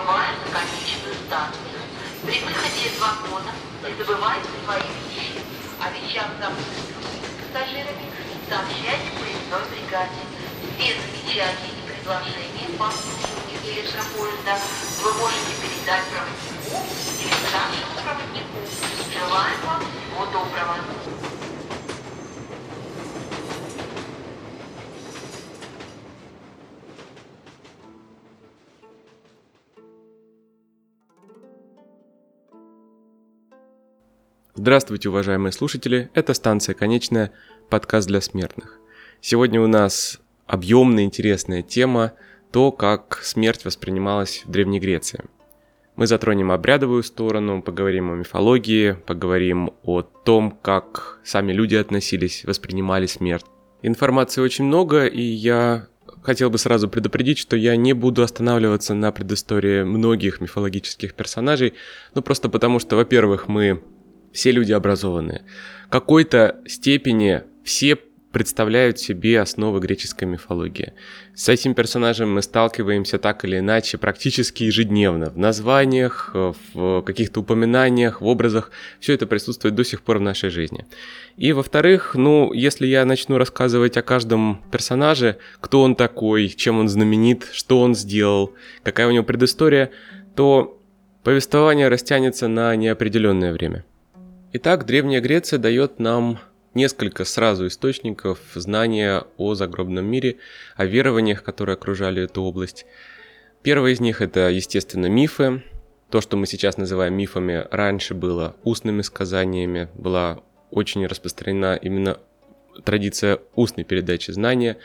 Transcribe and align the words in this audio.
прибываем 0.00 0.36
на 0.46 0.60
конечную 0.60 1.14
станцию. 1.26 1.80
При 2.22 2.40
выходе 2.40 2.88
из 2.88 2.98
вагона 3.00 3.52
не 3.84 3.94
забывайте 3.98 4.48
свои 4.64 4.80
вещи. 4.80 5.40
О 5.80 5.90
вещах, 5.92 6.28
забытых 6.40 6.88
пассажирами, 7.52 8.08
сообщайте 8.48 9.10
поездной 9.20 9.64
бригаде. 9.70 10.22
Все 10.78 10.96
замечания 10.96 11.72
и 11.76 11.88
предложения 11.88 12.78
по 12.78 12.86
обслуживанию 12.86 13.60
электропоезда 13.64 14.56
вы 15.02 15.12
можете 15.20 15.52
передать 15.60 16.04
проводнику 16.08 16.80
или 17.20 17.34
старшему 17.48 17.92
проводнику. 18.00 18.58
Желаем 19.12 19.60
вам 19.66 19.80
всего 19.80 20.26
доброго. 20.26 21.09
Здравствуйте, 34.62 35.08
уважаемые 35.08 35.52
слушатели, 35.52 36.10
это 36.12 36.34
станция 36.34 36.74
«Конечная», 36.74 37.32
подкаст 37.70 38.06
для 38.08 38.20
смертных. 38.20 38.78
Сегодня 39.22 39.58
у 39.62 39.66
нас 39.66 40.20
объемная 40.46 41.04
интересная 41.04 41.62
тема 41.62 42.12
то, 42.52 42.70
как 42.70 43.20
смерть 43.22 43.64
воспринималась 43.64 44.42
в 44.44 44.50
Древней 44.50 44.78
Греции. 44.78 45.24
Мы 45.96 46.06
затронем 46.06 46.52
обрядовую 46.52 47.02
сторону, 47.04 47.62
поговорим 47.62 48.10
о 48.10 48.16
мифологии, 48.16 48.98
поговорим 49.06 49.70
о 49.82 50.02
том, 50.02 50.50
как 50.60 51.20
сами 51.24 51.54
люди 51.54 51.76
относились, 51.76 52.44
воспринимали 52.44 53.06
смерть. 53.06 53.46
Информации 53.80 54.42
очень 54.42 54.66
много, 54.66 55.06
и 55.06 55.22
я 55.22 55.86
хотел 56.20 56.50
бы 56.50 56.58
сразу 56.58 56.86
предупредить, 56.86 57.38
что 57.38 57.56
я 57.56 57.76
не 57.76 57.94
буду 57.94 58.22
останавливаться 58.22 58.92
на 58.92 59.10
предыстории 59.10 59.84
многих 59.84 60.42
мифологических 60.42 61.14
персонажей, 61.14 61.72
ну 62.14 62.20
просто 62.20 62.50
потому 62.50 62.78
что, 62.78 62.96
во-первых, 62.96 63.48
мы 63.48 63.82
все 64.32 64.52
люди 64.52 64.72
образованные. 64.72 65.44
В 65.86 65.90
какой-то 65.90 66.60
степени 66.66 67.42
все 67.64 67.96
представляют 68.32 69.00
себе 69.00 69.40
основы 69.40 69.80
греческой 69.80 70.28
мифологии. 70.28 70.92
С 71.34 71.48
этим 71.48 71.74
персонажем 71.74 72.32
мы 72.32 72.42
сталкиваемся 72.42 73.18
так 73.18 73.44
или 73.44 73.58
иначе 73.58 73.98
практически 73.98 74.64
ежедневно. 74.64 75.30
В 75.30 75.38
названиях, 75.38 76.30
в 76.74 77.02
каких-то 77.02 77.40
упоминаниях, 77.40 78.20
в 78.20 78.26
образах. 78.26 78.70
Все 79.00 79.14
это 79.14 79.26
присутствует 79.26 79.74
до 79.74 79.84
сих 79.84 80.02
пор 80.02 80.18
в 80.18 80.20
нашей 80.20 80.50
жизни. 80.50 80.86
И 81.36 81.52
во-вторых, 81.52 82.14
ну, 82.14 82.52
если 82.52 82.86
я 82.86 83.04
начну 83.04 83.36
рассказывать 83.36 83.96
о 83.96 84.02
каждом 84.02 84.62
персонаже, 84.70 85.38
кто 85.60 85.82
он 85.82 85.96
такой, 85.96 86.48
чем 86.48 86.78
он 86.78 86.88
знаменит, 86.88 87.48
что 87.52 87.80
он 87.80 87.96
сделал, 87.96 88.54
какая 88.84 89.08
у 89.08 89.10
него 89.10 89.24
предыстория, 89.24 89.90
то 90.36 90.80
повествование 91.24 91.88
растянется 91.88 92.46
на 92.46 92.76
неопределенное 92.76 93.52
время. 93.52 93.84
Итак, 94.52 94.84
Древняя 94.84 95.20
Греция 95.20 95.60
дает 95.60 96.00
нам 96.00 96.40
несколько 96.74 97.24
сразу 97.24 97.68
источников 97.68 98.40
знания 98.54 99.22
о 99.36 99.54
загробном 99.54 100.04
мире, 100.06 100.38
о 100.74 100.86
верованиях, 100.86 101.44
которые 101.44 101.74
окружали 101.74 102.24
эту 102.24 102.42
область. 102.42 102.84
Первый 103.62 103.92
из 103.92 104.00
них 104.00 104.20
это, 104.20 104.50
естественно, 104.50 105.06
мифы. 105.06 105.62
То, 106.10 106.20
что 106.20 106.36
мы 106.36 106.48
сейчас 106.48 106.78
называем 106.78 107.14
мифами, 107.14 107.64
раньше 107.70 108.14
было 108.14 108.56
устными 108.64 109.02
сказаниями, 109.02 109.88
была 109.94 110.40
очень 110.72 111.06
распространена 111.06 111.76
именно 111.76 112.18
традиция 112.84 113.38
устной 113.54 113.84
передачи 113.84 114.32
знания, 114.32 114.78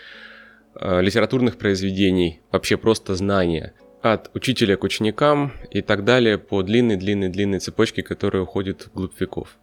э, 0.76 1.02
литературных 1.02 1.58
произведений, 1.58 2.40
вообще 2.52 2.78
просто 2.78 3.16
знания– 3.16 3.74
от 4.14 4.30
учителя 4.36 4.78
к 4.78 4.84
ученикам 4.84 5.54
и 5.72 5.82
так 5.82 6.04
далее 6.04 6.38
по 6.38 6.62
длинной-длинной-длинной 6.62 7.60
цепочке, 7.60 8.04
которая 8.04 8.44
уходит 8.44 8.88
вглубь 8.88 9.20
веков. 9.20 9.58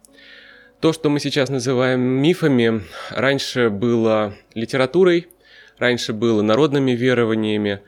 То, 0.79 0.91
что 0.91 1.09
мы 1.09 1.19
сейчас 1.19 1.49
называем 1.49 2.01
мифами, 2.01 2.83
раньше 3.09 3.69
было 3.69 4.35
литературой, 4.53 5.27
раньше 5.77 6.13
было 6.13 6.41
народными 6.41 6.91
верованиями, 6.91 7.79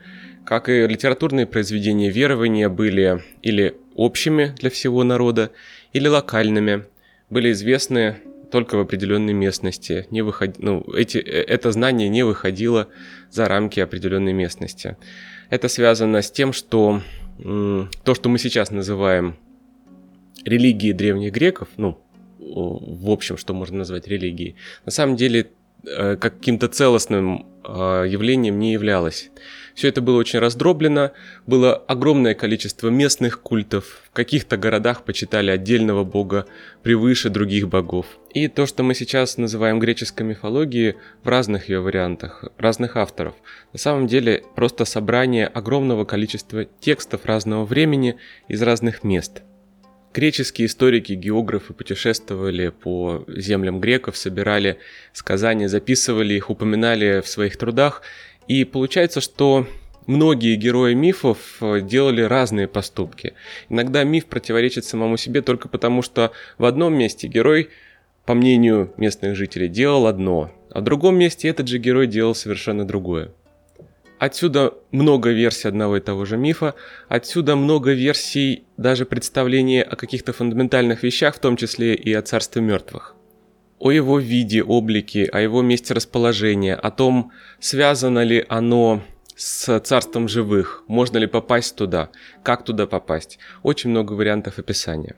как 0.46 0.68
и 0.68 0.86
литературные 0.86 1.46
произведения 1.46 2.10
верования 2.10 2.68
были 2.68 3.22
или 3.42 3.74
общими 3.94 4.54
для 4.58 4.70
всего 4.70 5.04
народа, 5.04 5.50
или 5.92 6.08
локальными, 6.08 6.84
были 7.28 7.52
известны 7.52 8.16
только 8.50 8.76
в 8.76 8.80
определенной 8.80 9.32
местности. 9.32 10.06
Не 10.10 10.22
выход... 10.22 10.58
ну, 10.58 10.84
эти... 10.94 11.18
Э, 11.18 11.42
это 11.42 11.72
знание 11.72 12.08
не 12.08 12.22
выходило 12.22 12.88
за 13.30 13.46
рамки 13.46 13.80
определенной 13.80 14.32
местности. 14.32 14.96
Это 15.50 15.68
связано 15.68 16.22
с 16.22 16.30
тем, 16.30 16.52
что 16.52 17.02
то, 17.38 18.14
что 18.14 18.28
мы 18.28 18.38
сейчас 18.38 18.70
называем 18.70 19.36
религией 20.44 20.92
древних 20.92 21.32
греков, 21.32 21.68
ну, 21.76 21.98
в 22.38 23.10
общем, 23.10 23.36
что 23.36 23.52
можно 23.54 23.78
назвать 23.78 24.06
религией, 24.06 24.56
на 24.84 24.92
самом 24.92 25.16
деле 25.16 25.50
Э, 25.86 26.16
каким-то 26.16 26.66
целостным 26.66 27.46
э, 27.62 28.06
явлением 28.08 28.58
не 28.58 28.72
являлось. 28.72 29.30
Все 29.76 29.86
это 29.88 30.00
было 30.00 30.18
очень 30.18 30.40
раздроблено, 30.40 31.12
было 31.46 31.76
огромное 31.76 32.34
количество 32.34 32.88
местных 32.88 33.40
культов, 33.40 34.02
в 34.10 34.10
каких-то 34.10 34.56
городах 34.56 35.04
почитали 35.04 35.50
отдельного 35.50 36.02
бога 36.02 36.46
превыше 36.82 37.30
других 37.30 37.68
богов. 37.68 38.06
И 38.34 38.48
то, 38.48 38.66
что 38.66 38.82
мы 38.82 38.94
сейчас 38.94 39.36
называем 39.36 39.78
греческой 39.78 40.26
мифологией 40.26 40.96
в 41.22 41.28
разных 41.28 41.68
ее 41.68 41.78
вариантах, 41.78 42.44
разных 42.58 42.96
авторов, 42.96 43.34
на 43.72 43.78
самом 43.78 44.08
деле 44.08 44.42
просто 44.56 44.86
собрание 44.86 45.46
огромного 45.46 46.04
количества 46.04 46.64
текстов 46.64 47.26
разного 47.26 47.64
времени 47.64 48.16
из 48.48 48.60
разных 48.60 49.04
мест– 49.04 49.42
Греческие 50.16 50.64
историки, 50.64 51.12
географы 51.12 51.74
путешествовали 51.74 52.70
по 52.70 53.26
землям 53.28 53.80
греков, 53.80 54.16
собирали 54.16 54.78
сказания, 55.12 55.68
записывали 55.68 56.32
их, 56.32 56.48
упоминали 56.48 57.20
в 57.20 57.28
своих 57.28 57.58
трудах. 57.58 58.00
И 58.48 58.64
получается, 58.64 59.20
что 59.20 59.66
многие 60.06 60.56
герои 60.56 60.94
мифов 60.94 61.58
э, 61.60 61.82
делали 61.82 62.22
разные 62.22 62.66
поступки. 62.66 63.34
Иногда 63.68 64.04
миф 64.04 64.24
противоречит 64.24 64.86
самому 64.86 65.18
себе 65.18 65.42
только 65.42 65.68
потому, 65.68 66.00
что 66.00 66.32
в 66.56 66.64
одном 66.64 66.94
месте 66.94 67.28
герой, 67.28 67.68
по 68.24 68.32
мнению 68.32 68.94
местных 68.96 69.36
жителей, 69.36 69.68
делал 69.68 70.06
одно, 70.06 70.50
а 70.70 70.80
в 70.80 70.84
другом 70.84 71.18
месте 71.18 71.46
этот 71.48 71.68
же 71.68 71.76
герой 71.76 72.06
делал 72.06 72.34
совершенно 72.34 72.86
другое. 72.86 73.32
Отсюда 74.18 74.72
много 74.92 75.30
версий 75.30 75.68
одного 75.68 75.98
и 75.98 76.00
того 76.00 76.24
же 76.24 76.38
мифа, 76.38 76.74
отсюда 77.08 77.54
много 77.54 77.92
версий 77.92 78.64
даже 78.78 79.04
представления 79.04 79.82
о 79.82 79.94
каких-то 79.94 80.32
фундаментальных 80.32 81.02
вещах, 81.02 81.34
в 81.36 81.38
том 81.38 81.56
числе 81.56 81.94
и 81.94 82.14
о 82.14 82.22
царстве 82.22 82.62
мертвых. 82.62 83.14
О 83.78 83.90
его 83.90 84.18
виде, 84.18 84.62
облике, 84.62 85.26
о 85.26 85.40
его 85.40 85.60
месте 85.60 85.92
расположения, 85.92 86.74
о 86.74 86.90
том, 86.90 87.30
связано 87.60 88.22
ли 88.24 88.42
оно 88.48 89.02
с 89.36 89.80
царством 89.80 90.28
живых, 90.28 90.82
можно 90.88 91.18
ли 91.18 91.26
попасть 91.26 91.76
туда, 91.76 92.08
как 92.42 92.64
туда 92.64 92.86
попасть. 92.86 93.38
Очень 93.62 93.90
много 93.90 94.14
вариантов 94.14 94.58
описания. 94.58 95.16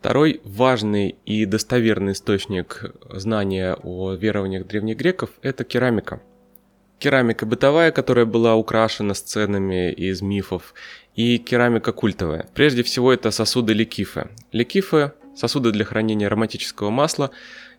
Второй 0.00 0.42
важный 0.44 1.16
и 1.24 1.46
достоверный 1.46 2.12
источник 2.12 2.94
знания 3.10 3.74
о 3.82 4.12
верованиях 4.12 4.66
древних 4.66 4.98
греков– 4.98 5.30
это 5.42 5.64
керамика– 5.64 6.20
керамика 6.98 7.46
бытовая, 7.46 7.90
которая 7.90 8.26
была 8.26 8.54
украшена 8.56 9.14
сценами 9.14 9.92
из 9.92 10.22
мифов, 10.22 10.74
и 11.14 11.38
керамика 11.38 11.92
культовая. 11.92 12.48
Прежде 12.54 12.82
всего 12.82 13.12
это 13.12 13.30
сосуды 13.30 13.72
ликифы. 13.72 14.28
Ликифы, 14.52 15.12
сосуды 15.34 15.72
для 15.72 15.84
хранения 15.84 16.26
ароматического 16.26 16.90
масла, 16.90 17.30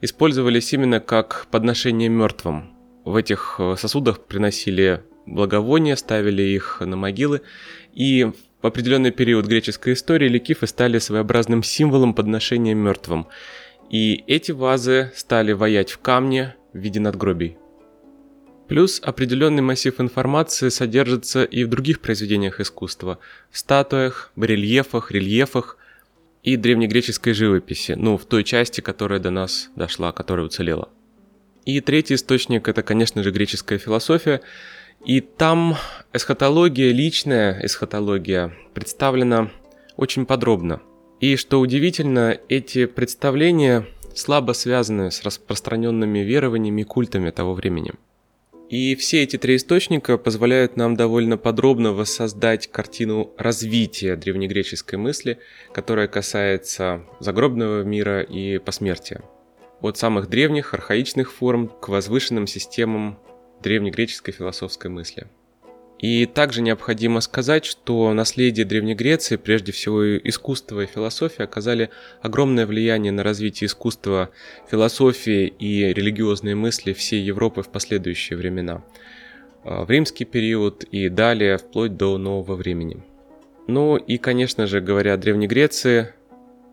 использовались 0.01 0.73
именно 0.73 0.99
как 0.99 1.47
подношение 1.51 2.09
мертвым. 2.09 2.73
В 3.05 3.15
этих 3.15 3.55
э, 3.59 3.75
сосудах 3.77 4.25
приносили 4.25 5.03
благовония, 5.25 5.95
ставили 5.95 6.41
их 6.41 6.81
на 6.81 6.95
могилы, 6.95 7.41
и 7.93 8.31
в 8.61 8.67
определенный 8.67 9.11
период 9.11 9.45
греческой 9.45 9.93
истории 9.93 10.27
ликифы 10.27 10.67
стали 10.67 10.99
своеобразным 10.99 11.63
символом 11.63 12.13
подношения 12.13 12.73
мертвым. 12.73 13.27
И 13.89 14.23
эти 14.27 14.51
вазы 14.51 15.11
стали 15.15 15.53
воять 15.53 15.91
в 15.91 15.99
камне 15.99 16.55
в 16.73 16.77
виде 16.77 16.99
надгробий. 16.99 17.57
Плюс 18.69 19.01
определенный 19.03 19.63
массив 19.63 19.99
информации 19.99 20.69
содержится 20.69 21.43
и 21.43 21.63
в 21.63 21.69
других 21.69 22.01
произведениях 22.01 22.59
искусства, 22.59 23.17
в 23.49 23.57
статуях, 23.57 24.31
барельефах, 24.35 25.11
рельефах 25.11 25.77
и 26.43 26.55
древнегреческой 26.55 27.33
живописи, 27.33 27.93
ну, 27.93 28.15
в 28.15 28.25
той 28.25 28.43
части, 28.43 28.79
которая 28.79 29.19
до 29.19 29.31
нас 29.31 29.71
дошла, 29.75 30.11
которая 30.11 30.45
уцелела. 30.45 30.89
И 31.65 31.81
третий 31.81 32.13
источник– 32.13 32.67
это, 32.69 32.83
конечно 32.83 33.23
же, 33.23 33.31
греческая 33.31 33.79
философия, 33.79 34.39
и 35.03 35.19
там 35.19 35.75
эсхатология, 36.13 36.91
личная 36.91 37.59
эсхатология, 37.65 38.53
представлена 38.75 39.49
очень 39.97 40.27
подробно. 40.27 40.79
И 41.19 41.37
что 41.37 41.59
удивительно, 41.59 42.37
эти 42.49 42.85
представления 42.85 43.87
слабо 44.13 44.51
связаны 44.51 45.09
с 45.09 45.23
распространенными 45.23 46.19
верованиями 46.19 46.81
и 46.81 46.85
культами 46.85 47.31
того 47.31 47.55
времени– 47.55 47.93
И 48.69 48.95
все 48.95 49.23
эти 49.23 49.37
три 49.37 49.55
источника 49.55 50.19
позволяют 50.19 50.77
нам 50.77 50.95
довольно 50.95 51.37
подробно 51.37 51.91
воссоздать 51.91 52.67
картину 52.67 53.33
развития 53.35 54.15
древнегреческой 54.15 54.99
мысли, 54.99 55.39
которая 55.73 56.07
касается 56.07 57.03
загробного 57.19 57.81
мира 57.81 58.21
и 58.21 58.59
посмертия. 58.59 59.23
От 59.81 59.97
самых 59.97 60.29
древних, 60.29 60.75
архаичных 60.75 61.33
форм 61.33 61.67
к 61.67 61.89
возвышенным 61.89 62.45
системам 62.45 63.17
древнегреческой 63.63 64.33
философской 64.33 64.91
мысли– 64.91 65.27
и 65.99 66.25
также 66.25 66.61
необходимо 66.61 67.19
сказать, 67.19 67.65
что 67.65 68.13
наследие 68.13 68.65
Древней 68.65 68.95
Греции, 68.95 69.35
прежде 69.35 69.73
всего 69.73 70.17
искусство 70.17 70.81
и 70.81 70.85
философия, 70.85 71.43
оказали 71.43 71.89
огромное 72.21 72.65
влияние 72.65 73.11
на 73.11 73.21
развитие 73.21 73.67
искусства, 73.67 74.29
философии 74.71 75.47
и 75.59 75.93
религиозной 75.93 76.55
мысли 76.55 76.93
всей 76.93 77.21
Европы 77.21 77.63
в 77.63 77.69
последующие 77.69 78.37
времена. 78.37 78.81
А, 79.65 79.83
в 79.83 79.91
римский 79.91 80.23
период 80.23 80.85
и 80.85 81.09
далее, 81.09 81.57
вплоть 81.57 81.97
до 81.97 82.17
нового 82.17 82.55
времени. 82.55 83.03
Ну 83.67 83.97
и, 83.97 84.17
конечно 84.17 84.67
же, 84.67 84.79
говоря 84.79 85.13
о 85.13 85.17
Древней 85.17 85.47
Греции, 85.47 86.13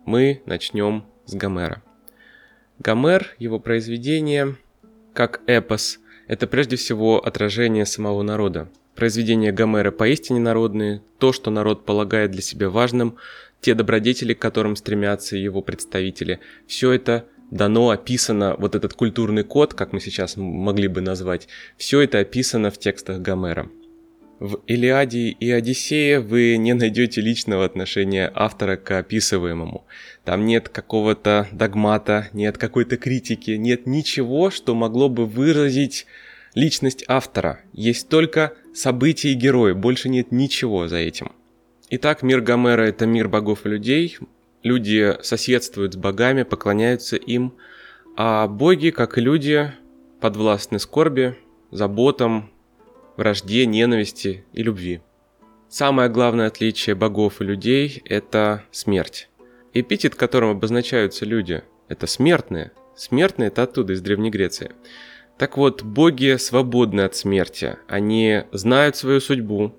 мы 0.05 0.41
начнем 0.47 1.05
с 1.25 1.35
Гомера. 1.35 1.83
Гомер, 2.79 3.35
его 3.41 3.59
произведение, 3.59 4.57
как 5.13 5.41
эпос, 5.49 5.99
это 6.29 6.47
прежде 6.47 6.77
всего 6.77 7.19
отражение 7.25 7.87
самого 7.87 8.23
народа, 8.23 8.69
Произведения 8.97 9.53
Гомера 9.53 9.91
поистине 9.91 10.41
народные, 10.41 11.03
то, 11.19 11.33
что 11.33 11.51
народ 11.51 11.85
полагает 11.85 12.31
для 12.31 12.41
себя 12.41 12.71
важным, 12.71 13.17
те 13.61 13.75
добродетели, 13.75 14.33
к 14.33 14.39
которым 14.39 14.75
стремятся 14.75 15.37
его 15.37 15.61
представители, 15.61 16.41
все 16.67 16.93
это 16.93 17.27
дано, 17.51 17.91
описано, 17.91 18.57
вот 18.59 18.75
этот 18.75 18.95
культурный 18.95 19.45
код, 19.45 19.75
как 19.75 19.93
мы 19.93 20.01
сейчас 20.01 20.37
могли 20.37 20.89
бы 20.89 21.03
назвать, 21.03 21.47
все 21.77 22.01
это 22.01 22.21
описано 22.21 22.71
в 22.71 22.79
текстах 22.79 23.21
Гомера. 23.21 23.69
В 24.39 24.61
Илиаде 24.67 25.29
и 25.29 25.51
Одиссее 25.51 26.21
вы 26.21 26.57
не 26.57 26.75
найдете 26.75 27.21
личного 27.21 27.65
отношения 27.65 28.31
автора 28.35 28.77
к 28.77 28.99
описываемому. 28.99 29.87
Там 30.25 30.45
нет 30.45 30.69
какого-то 30.69 31.49
догмата, 31.53 32.29
нет 32.35 32.59
какой-то 32.59 32.97
критики, 32.97 33.53
нет 33.53 33.87
ничего, 33.87 34.51
что 34.51 34.75
могло 34.75 35.09
бы 35.09 35.25
выразить 35.25 36.07
личность 36.55 37.05
автора. 37.09 37.61
Есть 37.73 38.09
только 38.09 38.53
события 38.77 39.31
и 39.31 39.35
герои, 39.35 39.73
больше 39.73 40.09
нет 40.09 40.33
ничего 40.33 40.89
за 40.89 40.97
этим. 40.97 41.33
Итак, 41.91 42.23
мир 42.23 42.41
Гомера– 42.41 42.83
это 42.87 43.07
мир 43.07 43.29
богов 43.29 43.65
и 43.65 43.69
людей. 43.69 44.19
Люди 44.63 45.15
соседствуют 45.23 45.95
с 45.95 45.97
богами, 45.97 46.43
поклоняются 46.43 47.17
им, 47.17 47.55
а 48.17 48.49
боги, 48.49 48.91
как 48.91 49.19
и 49.19 49.21
люди, 49.21 49.73
подвластны 50.21 50.79
скорби, 50.79 51.37
заботам, 51.71 52.51
вражде, 53.17 53.67
ненависти 53.67 54.45
и 54.53 54.63
любви. 54.63 55.01
Самое 55.69 56.09
главное 56.09 56.47
отличие 56.47 56.97
богов 56.97 57.41
и 57.41 57.45
людей– 57.45 58.03
это 58.05 58.65
смерть. 58.71 59.29
Эпитет, 59.75 60.15
которым 60.15 60.51
обозначаются 60.51 61.25
люди– 61.25 61.63
это 61.89 62.07
смертные. 62.07 62.73
Смертные– 62.97 63.49
это 63.49 63.63
оттуда, 63.63 63.93
из 63.93 64.01
Древней 64.01 64.31
Греции. 64.31 64.73
Так 65.39 65.59
вот, 65.59 65.83
боги 65.83 66.37
свободны 66.39 67.03
от 67.03 67.15
смерти. 67.15 67.77
Они 67.89 68.45
знают 68.53 68.97
свою 68.97 69.21
судьбу. 69.21 69.75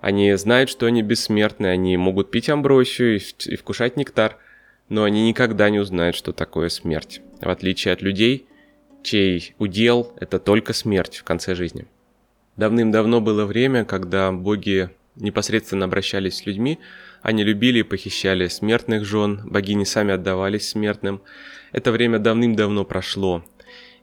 Они 0.00 0.34
знают, 0.34 0.68
что 0.68 0.86
они 0.86 1.02
бессмертны. 1.02 1.66
Они 1.66 1.96
могут 1.96 2.30
пить 2.30 2.50
амбросию 2.50 3.18
и 3.46 3.56
вкушать 3.56 3.96
нектар. 3.96 4.36
Но 4.88 5.04
они 5.04 5.26
никогда 5.26 5.70
не 5.70 5.78
узнают, 5.78 6.14
что 6.14 6.32
такое 6.32 6.68
смерть. 6.68 7.22
В 7.40 7.48
отличие 7.48 7.94
от 7.94 8.02
людей, 8.02 8.46
чей 9.02 9.54
удел– 9.58 10.12
это 10.20 10.38
только 10.38 10.74
смерть 10.74 11.16
в 11.16 11.24
конце 11.24 11.54
жизни. 11.54 11.86
Давным-давно 12.56 13.22
было 13.22 13.46
время, 13.46 13.86
когда 13.86 14.30
боги 14.30 14.90
непосредственно 15.16 15.86
обращались 15.86 16.36
с 16.36 16.46
людьми, 16.46 16.78
они 17.22 17.44
любили 17.44 17.80
и 17.80 17.84
похищали 17.84 18.48
смертных 18.48 19.04
жен, 19.04 19.40
богини 19.44 19.84
сами 19.84 20.14
отдавались 20.14 20.68
смертным. 20.68 21.22
Это 21.72 21.92
время 21.92 22.18
давным-давно 22.18 22.84
прошло, 22.84 23.44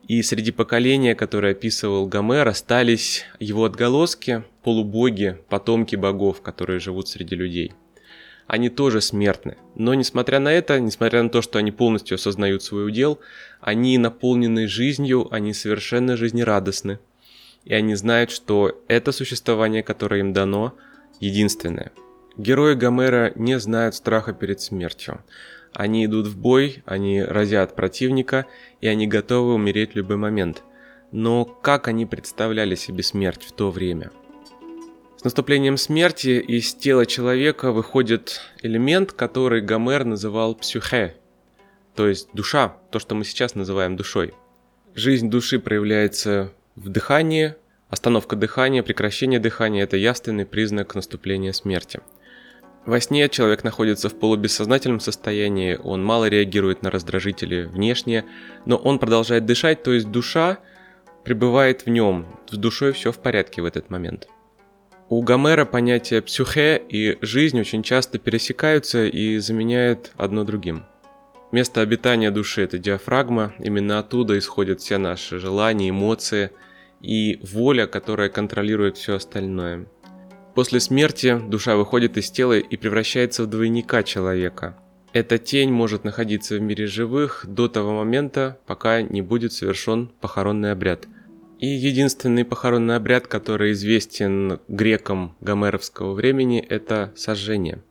и 0.09 0.23
среди 0.23 0.51
поколения, 0.51 1.13
которое 1.13 1.51
описывал 1.51 2.07
Гомер, 2.07 2.47
остались 2.47 3.25
его 3.39 3.65
отголоски, 3.65 4.43
полубоги, 4.63 5.37
потомки 5.49 5.95
богов, 5.95 6.41
которые 6.41 6.79
живут 6.79 7.07
среди 7.07 7.35
людей. 7.35 7.73
Они 8.47 8.69
тоже 8.69 9.01
смертны. 9.01 9.57
Но 9.75 9.93
несмотря 9.93 10.39
на 10.39 10.51
это, 10.51 10.79
несмотря 10.79 11.21
на 11.21 11.29
то, 11.29 11.43
что 11.43 11.59
они 11.59 11.71
полностью 11.71 12.15
осознают 12.15 12.63
свой 12.63 12.87
удел, 12.87 13.19
они 13.61 13.99
наполнены 13.99 14.67
жизнью, 14.67 15.27
они 15.29 15.53
совершенно 15.53 16.17
жизнерадостны. 16.17 16.97
И 17.65 17.75
они 17.75 17.93
знают, 17.93 18.31
что 18.31 18.81
это 18.87 19.11
существование, 19.11 19.83
которое 19.83 20.21
им 20.21 20.33
дано, 20.33 20.73
единственное. 21.19 21.91
Герои 22.35 22.73
Гомера 22.73 23.31
не 23.35 23.59
знают 23.59 23.93
страха 23.93 24.33
перед 24.33 24.59
смертью. 24.59 25.23
Они 25.79 26.03
идут 26.03 26.27
в 26.27 26.37
бой, 26.37 26.83
они 26.85 27.23
разят 27.23 27.73
противника, 27.73 28.47
и 28.81 28.87
они 28.87 29.07
готовы 29.07 29.53
умереть 29.53 29.93
в 29.93 29.95
любой 29.95 30.17
момент. 30.17 30.61
Но 31.13 31.45
как 31.45 31.87
они 31.87 32.05
представляли 32.05 32.75
себе 32.75 33.01
смерть 33.01 33.43
в 33.45 33.53
то 33.53 33.71
время? 33.71 34.11
С 35.15 35.23
наступлением 35.23 35.77
смерти 35.77 36.37
из 36.45 36.73
тела 36.73 37.05
человека 37.05 37.71
выходит 37.71 38.41
элемент, 38.61 39.13
который 39.13 39.61
Гомер 39.61 40.03
называл 40.03 40.53
псюхе, 40.53 41.15
то 41.95 42.09
есть 42.09 42.27
душа, 42.33 42.75
то, 42.91 42.99
что 42.99 43.15
мы 43.15 43.23
сейчас 43.23 43.55
называем 43.55 43.95
душой. 43.95 44.33
Жизнь 44.95 45.29
души 45.29 45.59
проявляется 45.59 46.51
в 46.75 46.89
дыхании, 46.89 47.55
остановка 47.87 48.35
дыхания, 48.35 48.83
прекращение 48.83 49.39
дыхания– 49.39 49.83
это 49.85 49.95
явственный 49.95 50.45
признак 50.45 50.93
наступления 50.93 51.53
смерти– 51.53 52.01
во 52.89 52.99
сне 52.99 53.29
человек 53.29 53.63
находится 53.63 54.09
в 54.09 54.15
полубессознательном 54.17 54.99
состоянии, 54.99 55.79
он 55.81 56.03
мало 56.03 56.27
реагирует 56.27 56.81
на 56.81 56.89
раздражители 56.89 57.65
внешние, 57.65 58.25
но 58.65 58.77
он 58.77 58.97
продолжает 58.97 59.45
дышать, 59.45 59.83
то 59.83 59.93
есть 59.93 60.09
душа 60.09 60.57
пребывает 61.23 61.85
в 61.85 61.89
нем, 61.91 62.25
с 62.49 62.57
душой 62.57 62.93
все 62.93 63.11
в 63.11 63.19
порядке 63.19 63.61
в 63.61 63.65
этот 63.65 63.91
момент. 63.91 64.27
У 65.07 65.21
Гомера 65.21 65.65
понятия 65.65 66.21
псюхе 66.23 66.81
и 66.89 67.19
жизнь 67.21 67.59
очень 67.59 67.83
часто 67.83 68.17
пересекаются 68.17 69.05
и 69.05 69.37
заменяют 69.37 70.11
одно 70.17 70.43
другим. 70.43 70.83
Место 71.51 71.81
обитания 71.81 72.31
души– 72.31 72.61
это 72.63 72.79
диафрагма, 72.79 73.53
именно 73.59 73.99
оттуда 73.99 74.35
исходят 74.37 74.81
все 74.81 74.97
наши 74.97 75.37
желания, 75.37 75.89
эмоции 75.89 76.49
и 77.01 77.39
воля, 77.43 77.85
которая 77.85 78.29
контролирует 78.29 78.97
все 78.97 79.15
остальное– 79.15 79.85
После 80.59 80.81
смерти 80.81 81.39
душа 81.47 81.77
выходит 81.77 82.17
из 82.17 82.29
тела 82.31 82.59
и 82.59 82.75
превращается 82.75 83.43
в 83.43 83.47
двойника 83.47 84.03
человека. 84.03 84.77
Эта 85.13 85.37
тень 85.37 85.71
может 85.71 86.03
находиться 86.03 86.55
в 86.55 86.59
мире 86.59 86.85
живых 86.85 87.45
до 87.47 87.69
того 87.69 87.93
момента, 87.93 88.59
пока 88.65 89.01
не 89.01 89.21
будет 89.21 89.53
совершен 89.53 90.11
похоронный 90.19 90.73
обряд. 90.73 91.07
И 91.59 91.67
единственный 91.67 92.43
похоронный 92.43 92.97
обряд, 92.97 93.25
который 93.25 93.71
известен 93.71 94.59
грекам 94.67 95.33
гомеровского 95.39 96.11
времени, 96.11 96.59
это 96.59 97.13
сожжение. 97.15 97.81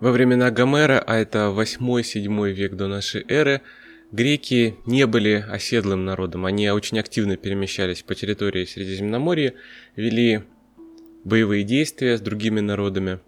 Во 0.00 0.10
времена 0.10 0.50
Гомера, 0.50 0.98
а 0.98 1.14
это 1.14 1.54
8-7 1.56 2.50
век 2.50 2.74
до 2.74 2.88
нашей 2.88 3.24
эры, 3.28 3.60
греки 4.10 4.74
не 4.84 5.06
были 5.06 5.46
оседлым 5.48 6.04
народом. 6.04 6.44
Они 6.44 6.68
очень 6.70 6.98
активно 6.98 7.36
перемещались 7.36 8.02
по 8.02 8.16
территории 8.16 8.64
Средиземноморья, 8.64 9.54
вели 9.94 10.42
боевые 11.24 11.64
действия 11.64 12.16
с 12.16 12.20
другими 12.20 12.60
народами. 12.60 13.20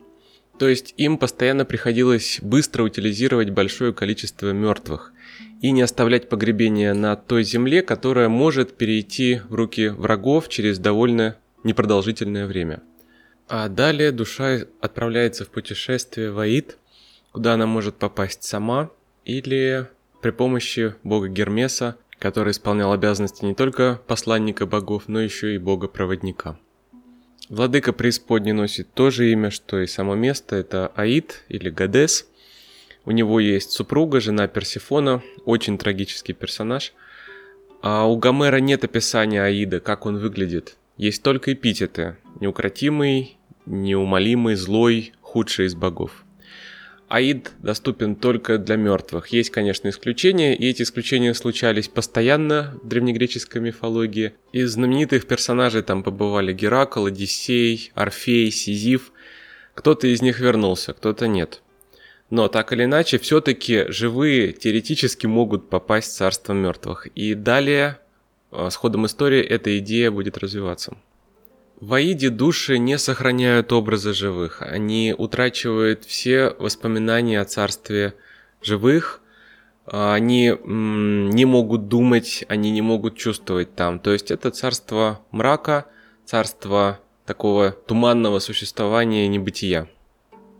То 0.58 0.68
есть 0.68 0.94
им 0.98 1.16
постоянно 1.16 1.64
приходилось 1.64 2.38
быстро 2.42 2.82
утилизировать 2.82 3.50
большое 3.50 3.94
количество 3.94 4.52
мертвых 4.52 5.12
и 5.62 5.70
не 5.70 5.82
оставлять 5.82 6.28
погребения 6.28 6.92
на 6.92 7.16
той 7.16 7.44
земле, 7.44 7.82
которая 7.82 8.28
может 8.28 8.76
перейти 8.76 9.40
в 9.48 9.54
руки 9.54 9.88
врагов 9.88 10.48
через 10.48 10.78
довольно 10.78 11.36
непродолжительное 11.64 12.46
время. 12.46 12.82
А 13.48 13.68
далее 13.68 14.12
душа 14.12 14.58
отправляется 14.80 15.44
в 15.44 15.48
путешествие 15.48 16.30
в 16.30 16.38
Аид, 16.38 16.76
куда 17.32 17.54
она 17.54 17.66
может 17.66 17.96
попасть 17.96 18.44
сама 18.44 18.90
или 19.24 19.86
при 20.20 20.30
помощи 20.30 20.94
бога 21.02 21.28
Гермеса, 21.28 21.96
который 22.18 22.52
исполнял 22.52 22.92
обязанности 22.92 23.44
не 23.44 23.54
только 23.54 24.00
посланника 24.06 24.66
богов, 24.66 25.04
но 25.06 25.20
еще 25.20 25.54
и 25.54 25.58
бога-проводника. 25.58 26.58
Владыка 27.50 27.92
преисподней 27.92 28.52
носит 28.52 28.94
то 28.94 29.10
же 29.10 29.32
имя, 29.32 29.50
что 29.50 29.80
и 29.80 29.88
само 29.88 30.14
место, 30.14 30.54
это 30.54 30.92
Аид 30.94 31.42
или 31.48 31.68
Гадес. 31.68 32.28
У 33.04 33.10
него 33.10 33.40
есть 33.40 33.72
супруга, 33.72 34.20
жена 34.20 34.46
Персифона, 34.46 35.20
очень 35.44 35.76
трагический 35.76 36.32
персонаж. 36.32 36.92
А 37.82 38.06
у 38.06 38.16
Гомера 38.16 38.58
нет 38.58 38.84
описания 38.84 39.42
Аида, 39.42 39.80
как 39.80 40.06
он 40.06 40.18
выглядит. 40.18 40.76
Есть 40.96 41.24
только 41.24 41.52
эпитеты. 41.52 42.18
Неукротимый, 42.38 43.36
неумолимый, 43.66 44.54
злой, 44.54 45.12
худший 45.20 45.66
из 45.66 45.74
богов. 45.74 46.24
Аид 47.10 47.50
доступен 47.58 48.14
только 48.14 48.56
для 48.56 48.76
мертвых. 48.76 49.26
Есть, 49.28 49.50
конечно, 49.50 49.88
исключения, 49.88 50.54
и 50.54 50.70
эти 50.70 50.82
исключения 50.82 51.34
случались 51.34 51.88
постоянно 51.88 52.78
в 52.84 52.86
древнегреческой 52.86 53.60
мифологии. 53.60 54.34
Из 54.52 54.70
знаменитых 54.70 55.26
персонажей 55.26 55.82
там 55.82 56.04
побывали 56.04 56.52
Геракл, 56.52 57.06
Одиссей, 57.06 57.90
Орфей, 57.96 58.52
Сизиф. 58.52 59.10
Кто-то 59.74 60.06
из 60.06 60.22
них 60.22 60.38
вернулся, 60.38 60.92
кто-то 60.92 61.26
нет. 61.26 61.62
Но 62.30 62.46
так 62.46 62.72
или 62.72 62.84
иначе, 62.84 63.18
все-таки 63.18 63.86
живые 63.88 64.52
теоретически 64.52 65.26
могут 65.26 65.68
попасть 65.68 66.12
в 66.12 66.16
царство 66.16 66.52
мертвых. 66.52 67.08
И 67.16 67.34
далее, 67.34 67.98
э, 68.52 68.68
с 68.70 68.76
ходом 68.76 69.06
истории, 69.06 69.42
эта 69.42 69.76
идея 69.78 70.12
будет 70.12 70.38
развиваться. 70.38 70.96
В 71.80 71.94
Аиде 71.94 72.28
души 72.28 72.76
не 72.76 72.98
сохраняют 72.98 73.72
образы 73.72 74.12
живых, 74.12 74.60
они 74.60 75.14
утрачивают 75.16 76.04
все 76.04 76.54
воспоминания 76.58 77.40
о 77.40 77.46
царстве 77.46 78.16
живых, 78.60 79.22
они 79.86 80.58
не 80.62 81.44
могут 81.46 81.88
думать, 81.88 82.44
они 82.48 82.70
не 82.70 82.82
могут 82.82 83.16
чувствовать 83.16 83.74
там. 83.76 83.98
То 83.98 84.12
есть 84.12 84.30
это 84.30 84.50
царство 84.50 85.22
мрака, 85.30 85.86
царство 86.26 87.00
такого 87.24 87.70
туманного 87.70 88.40
существования 88.40 89.26
небытия. 89.26 89.88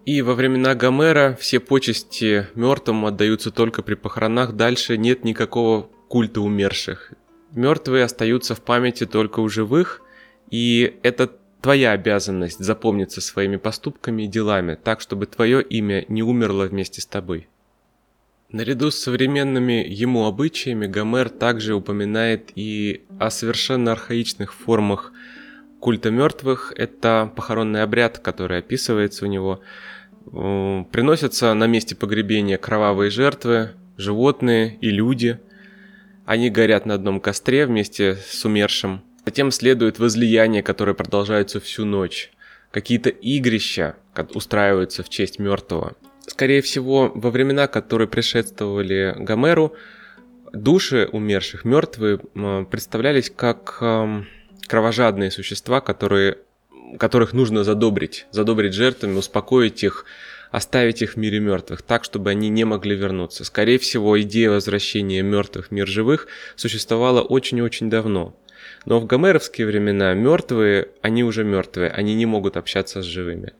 И 0.07 0.23
во 0.23 0.33
времена 0.33 0.75
Гомера 0.75 1.37
все 1.39 1.61
почести 1.61 2.47
мертвым 2.55 3.05
отдаются 3.05 3.51
только 3.51 3.83
при 3.83 3.95
похоронах, 3.95 4.53
дальше 4.55 4.97
нет 4.97 5.23
никакого 5.23 5.91
культа 6.09 6.41
умерших. 6.41 7.13
Мертвые 7.53 8.05
остаются 8.05 8.55
в 8.55 8.63
памяти 8.63 9.05
только 9.05 9.41
у 9.41 9.51
живых– 9.51 10.01
и 10.51 10.99
это 11.03 11.31
твоя 11.61 11.93
обязанность 11.93 12.59
запомниться 12.59 13.21
своими 13.21 13.57
поступками 13.57 14.25
и 14.25 14.27
делами, 14.27 14.79
так, 14.83 15.01
чтобы 15.01 15.27
твое 15.27 15.63
имя 15.63 16.05
не 16.09 16.23
умерло 16.23 16.65
вместе 16.65 17.01
с 17.01 17.07
тобой. 17.07 17.49
Наряду 18.51 18.91
с 18.91 18.99
современными 18.99 19.85
ему 19.87 20.27
обычаями 20.27 20.87
Гомер 20.87 21.29
также 21.29 21.75
упоминает 21.75 22.51
и 22.57 23.05
о 23.21 23.31
совершенно 23.31 23.93
архаичных 23.93 24.53
формах 24.53 25.13
культа 25.79 26.11
мертвых. 26.11 26.73
Это 26.77 27.31
похоронный 27.37 27.83
обряд, 27.83 28.19
который 28.19 28.59
описывается 28.59 29.25
у 29.25 29.29
него. 29.29 29.61
Приносятся 30.25 31.55
на 31.55 31.69
месте 31.69 31.95
погребения 31.95 32.59
кровавые 32.59 33.11
жертвы, 33.11 33.71
животные 33.97 34.77
и 34.81 34.91
люди. 34.91 35.39
Они 36.27 36.51
горят 36.51 36.87
на 36.87 36.95
одном 36.95 37.21
костре 37.21 37.67
вместе 37.67 38.17
с 38.17 38.45
умершим– 38.45 39.03
Затем 39.25 39.51
следует 39.51 39.99
возлияние, 39.99 40.63
которое 40.63 40.95
продолжается 40.95 41.61
всю 41.61 41.85
ночь. 41.85 42.31
Какие-то 42.71 43.11
игрища 43.11 43.97
устраиваются 44.35 45.03
в 45.03 45.09
честь 45.09 45.39
мертвого. 45.39 45.97
Скорее 46.27 46.63
всего, 46.63 47.11
во 47.15 47.31
времена, 47.31 47.67
которые 47.67 48.09
предшествовали 48.09 49.15
Гомеру, 49.19 49.75
души 50.53 51.09
умерших, 51.13 51.65
мертвые, 51.65 52.19
представлялись 52.71 53.31
как 53.35 53.83
кровожадные 54.69 55.31
существа, 55.31 55.81
которые, 55.81 56.39
которых 56.99 57.33
нужно 57.33 57.65
задобрить, 57.65 58.27
задобрить 58.31 58.75
жертвами, 58.75 59.17
успокоить 59.19 59.83
их, 59.83 60.05
оставить 60.53 61.03
их 61.03 61.15
в 61.15 61.17
мире 61.17 61.41
мертвых, 61.41 61.83
так, 61.83 62.05
чтобы 62.05 62.31
они 62.31 62.49
не 62.49 62.65
могли 62.65 62.95
вернуться. 62.97 63.45
Скорее 63.45 63.79
всего, 63.79 64.21
идея 64.21 64.51
возвращения 64.51 65.23
мертвых 65.23 65.69
в 65.69 65.71
мир 65.73 65.89
живых 65.89 66.29
существовала 66.57 67.21
очень-очень 67.21 67.91
давно. 67.91 68.37
Но 68.87 68.99
в 68.99 69.07
гомеровские 69.07 69.67
времена 69.67 70.15
мертвые, 70.15 70.89
они 71.03 71.23
уже 71.23 71.45
мертвые, 71.45 71.91
они 71.91 72.15
не 72.15 72.27
могут 72.27 72.57
общаться 72.57 73.03
с 73.03 73.05
живыми. 73.05 73.53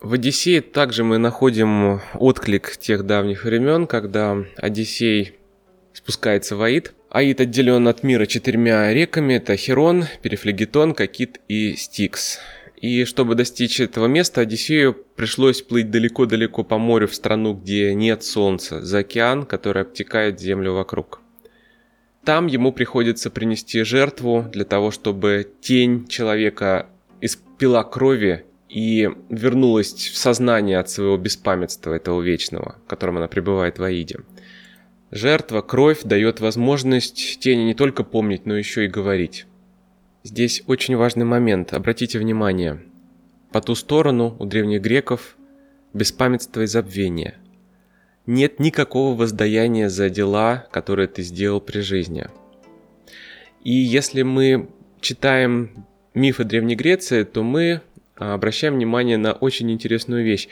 В 0.00 0.12
Одиссее 0.12 0.60
также 0.60 1.02
мы 1.02 1.18
находим 1.18 2.00
отклик 2.14 2.76
тех 2.76 3.04
давних 3.04 3.44
времен, 3.44 3.88
когда 3.88 4.36
Одиссей 4.56 5.34
спускается 5.92 6.54
в 6.54 6.62
Аид. 6.62 6.92
Аид 7.10 7.40
отделен 7.40 7.88
от 7.88 8.04
мира 8.04 8.26
четырьмя 8.26 8.92
реками. 8.92 9.34
Это 9.34 9.56
Херон, 9.56 10.04
Перифлегетон, 10.22 10.94
Кокит 10.94 11.40
и 11.48 11.74
Стикс. 11.74 12.38
И 12.76 13.04
чтобы 13.06 13.34
достичь 13.34 13.80
этого 13.80 14.06
места, 14.06 14.42
Одиссею 14.42 14.94
пришлось 15.16 15.62
плыть 15.62 15.90
далеко-далеко 15.90 16.62
по 16.62 16.78
морю 16.78 17.08
в 17.08 17.14
страну, 17.14 17.54
где 17.54 17.92
нет 17.92 18.22
солнца, 18.22 18.80
за 18.82 18.98
океан, 18.98 19.46
который 19.46 19.82
обтекает 19.82 20.38
землю 20.38 20.74
вокруг. 20.74 21.20
Там 22.24 22.46
ему 22.46 22.72
приходится 22.72 23.30
принести 23.30 23.82
жертву 23.82 24.46
для 24.52 24.64
того, 24.64 24.90
чтобы 24.90 25.50
тень 25.60 26.06
человека 26.08 26.86
испила 27.20 27.82
крови 27.82 28.44
и 28.68 29.08
вернулась 29.30 29.92
в 29.94 30.16
сознание 30.16 30.78
от 30.78 30.90
своего 30.90 31.16
беспамятства, 31.16 31.94
этого 31.94 32.20
вечного, 32.20 32.76
в 32.84 32.88
котором 32.88 33.16
она 33.16 33.28
пребывает 33.28 33.78
в 33.78 33.82
Аиде. 33.82 34.20
Жертва, 35.10 35.62
кровь 35.62 36.02
дает 36.02 36.40
возможность 36.40 37.40
тени 37.40 37.62
не 37.62 37.74
только 37.74 38.04
помнить, 38.04 38.44
но 38.44 38.56
еще 38.56 38.84
и 38.84 38.88
говорить. 38.88 39.46
Здесь 40.22 40.62
очень 40.66 40.96
важный 40.96 41.24
момент, 41.24 41.72
обратите 41.72 42.18
внимание. 42.18 42.82
По 43.52 43.62
ту 43.62 43.74
сторону 43.74 44.36
у 44.38 44.44
древних 44.44 44.82
греков 44.82 45.36
беспамятство 45.94 46.60
и 46.60 46.66
забвение– 46.66 47.38
нет 48.28 48.60
никакого 48.60 49.16
воздаяния 49.16 49.88
за 49.88 50.10
дела, 50.10 50.66
которые 50.70 51.08
ты 51.08 51.22
сделал 51.22 51.62
при 51.62 51.80
жизни. 51.80 52.26
И 53.64 53.72
если 53.72 54.20
мы 54.20 54.68
читаем 55.00 55.86
мифы 56.12 56.44
Древней 56.44 56.76
Греции, 56.76 57.24
то 57.24 57.42
мы 57.42 57.80
а, 58.16 58.34
обращаем 58.34 58.74
внимание 58.74 59.16
на 59.16 59.32
очень 59.32 59.70
интересную 59.72 60.24
вещь. 60.24 60.48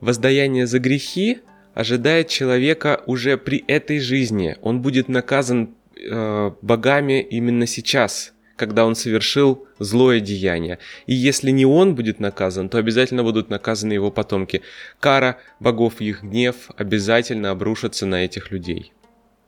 Воздаяние 0.00 0.66
за 0.66 0.80
грехи 0.80 1.38
ожидает 1.72 2.26
человека 2.26 3.00
уже 3.06 3.38
при 3.38 3.64
этой 3.68 4.00
жизни. 4.00 4.56
Он 4.60 4.82
будет 4.82 5.08
наказан 5.08 5.70
э, 5.96 6.50
богами 6.62 7.22
именно 7.22 7.66
сейчас, 7.66 8.32
когда 8.60 8.84
он 8.84 8.94
совершил 8.94 9.66
злое 9.78 10.20
деяние. 10.20 10.78
И 11.06 11.14
если 11.14 11.50
не 11.50 11.64
он 11.64 11.94
будет 11.94 12.20
наказан, 12.20 12.68
то 12.68 12.76
обязательно 12.76 13.22
будут 13.22 13.48
наказаны 13.48 13.94
его 13.94 14.10
потомки. 14.10 14.60
Кара 15.00 15.38
богов 15.60 16.02
и 16.02 16.10
их 16.10 16.22
гнев 16.22 16.68
обязательно 16.76 17.52
обрушится 17.52 18.04
на 18.04 18.22
этих 18.22 18.50
людей. 18.50 18.92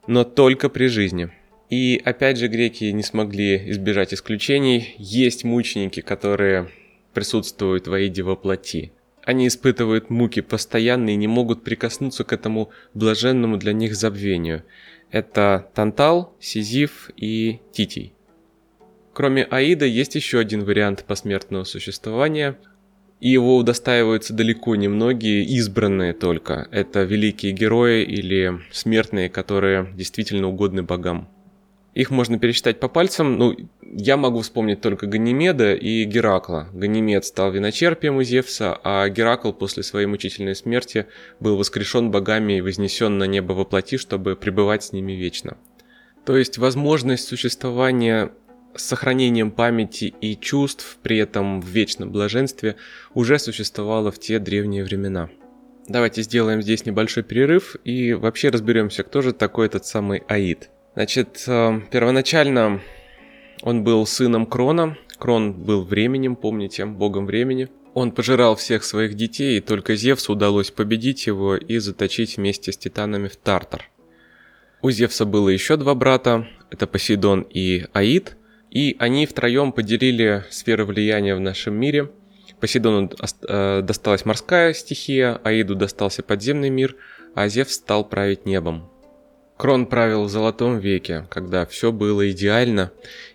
Но 0.07 0.23
только 0.23 0.67
при 0.67 0.87
жизни. 0.87 1.29
И 1.69 2.01
опять 2.03 2.39
же 2.39 2.47
греки 2.47 2.85
не 2.85 3.03
смогли 3.03 3.69
избежать 3.69 4.15
исключений. 4.15 4.95
Есть 4.97 5.43
мученики, 5.43 6.01
которые 6.01 6.69
присутствуют 7.13 7.87
в 7.87 7.93
Аиде 7.93 8.23
во 8.23 8.35
плоти. 8.35 8.93
Они 9.23 9.47
испытывают 9.47 10.09
муки 10.09 10.41
постоянно 10.41 11.11
и 11.11 11.15
не 11.17 11.27
могут 11.27 11.63
прикоснуться 11.63 12.23
к 12.23 12.33
этому 12.33 12.71
блаженному 12.95 13.57
для 13.57 13.73
них 13.73 13.95
забвению. 13.95 14.63
Это 15.11 15.69
Тантал, 15.75 16.35
Сизиф 16.39 17.11
и 17.15 17.59
Титий. 17.73 18.13
Кроме 19.13 19.43
Аида 19.43 19.85
есть 19.85 20.15
еще 20.15 20.39
один 20.39 20.63
вариант 20.63 21.05
посмертного 21.05 21.65
существования, 21.65 22.57
и 23.19 23.29
его 23.29 23.55
удостаиваются 23.57 24.33
далеко 24.33 24.75
не 24.75 24.87
многие, 24.87 25.45
избранные 25.45 26.13
только. 26.13 26.67
Это 26.71 27.03
великие 27.03 27.53
герои 27.53 28.03
или 28.03 28.59
смертные, 28.71 29.29
которые 29.29 29.93
действительно 29.95 30.47
угодны 30.47 30.81
богам. 30.83 31.29
Их 31.93 32.09
можно 32.09 32.39
пересчитать 32.39 32.79
по 32.79 32.87
пальцам, 32.87 33.37
ну, 33.37 33.55
я 33.83 34.17
могу 34.17 34.41
вспомнить 34.41 34.81
только 34.81 35.05
Ганимеда 35.05 35.75
и 35.75 36.05
Геракла. 36.05 36.67
Ганимед 36.73 37.23
стал 37.23 37.51
виночерпием 37.51 38.17
у 38.17 38.23
Зевса, 38.23 38.79
а 38.83 39.07
Геракл 39.09 39.53
после 39.53 39.83
своей 39.83 40.07
мучительной 40.07 40.55
смерти 40.55 41.05
был 41.39 41.55
воскрешен 41.55 42.09
богами 42.09 42.57
и 42.57 42.61
вознесен 42.61 43.19
на 43.19 43.25
небо 43.25 43.53
во 43.53 43.63
плоти, 43.63 43.97
чтобы 43.97 44.35
пребывать 44.35 44.85
с 44.85 44.91
ними 44.91 45.11
вечно. 45.11 45.55
То 46.25 46.35
есть 46.35 46.57
возможность 46.57 47.27
существования 47.27 48.31
сохранением 48.75 49.51
памяти 49.51 50.13
и 50.21 50.35
чувств, 50.35 50.97
при 51.01 51.17
этом 51.17 51.61
в 51.61 51.67
вечном 51.67 52.11
блаженстве, 52.11 52.75
уже 53.13 53.39
существовало 53.39 54.11
в 54.11 54.19
те 54.19 54.39
древние 54.39 54.83
времена. 54.83 55.29
Давайте 55.87 56.21
сделаем 56.21 56.61
здесь 56.61 56.85
небольшой 56.85 57.23
перерыв 57.23 57.75
и 57.83 58.13
вообще 58.13 58.49
разберемся, 58.49 59.03
кто 59.03 59.21
же 59.21 59.33
такой 59.33 59.65
этот 59.65 59.85
самый 59.85 60.23
Аид. 60.27 60.69
Значит, 60.93 61.43
э, 61.47 61.81
первоначально 61.91 62.81
он 63.61 63.83
был 63.83 64.05
сыном 64.05 64.45
Крона. 64.45 64.97
Крон 65.17 65.53
был 65.53 65.83
временем, 65.83 66.35
помните, 66.35 66.85
богом 66.85 67.25
времени. 67.25 67.69
Он 67.93 68.11
пожирал 68.11 68.55
всех 68.55 68.83
своих 68.83 69.15
детей, 69.15 69.57
и 69.57 69.61
только 69.61 69.95
Зевсу 69.95 70.33
удалось 70.33 70.71
победить 70.71 71.27
его 71.27 71.55
и 71.55 71.77
заточить 71.77 72.37
вместе 72.37 72.71
с 72.71 72.77
титанами 72.77 73.27
в 73.27 73.35
Тартар. 73.35 73.89
У 74.81 74.89
Зевса 74.89 75.25
было 75.25 75.49
еще 75.49 75.77
два 75.77 75.95
брата, 75.95 76.47
это 76.71 76.87
Посейдон 76.87 77.41
и 77.41 77.85
Аид– 77.93 78.37
и 78.73 78.95
они 78.97 79.27
втроем 79.27 79.71
поделили 79.71 80.43
сферы 80.49 80.83
влияния 80.83 81.35
в 81.35 81.39
нашем 81.39 81.75
мире. 81.75 82.09
Посейдону 82.59 83.11
э, 83.47 83.81
досталась 83.83 84.25
морская 84.25 84.73
стихия, 84.73 85.39
Аиду 85.43 85.75
достался 85.75 86.23
подземный 86.23 86.71
мир, 86.71 86.95
а 87.35 87.47
Зевс 87.47 87.75
стал 87.75 88.03
править 88.03 88.47
небом. 88.47 88.89
Крон 89.57 89.85
правил 89.85 90.23
в 90.23 90.29
Золотом 90.29 90.79
веке, 90.79 91.27
когда 91.29 91.67
все 91.67 91.91
было 91.91 92.31
идеально, 92.31 92.91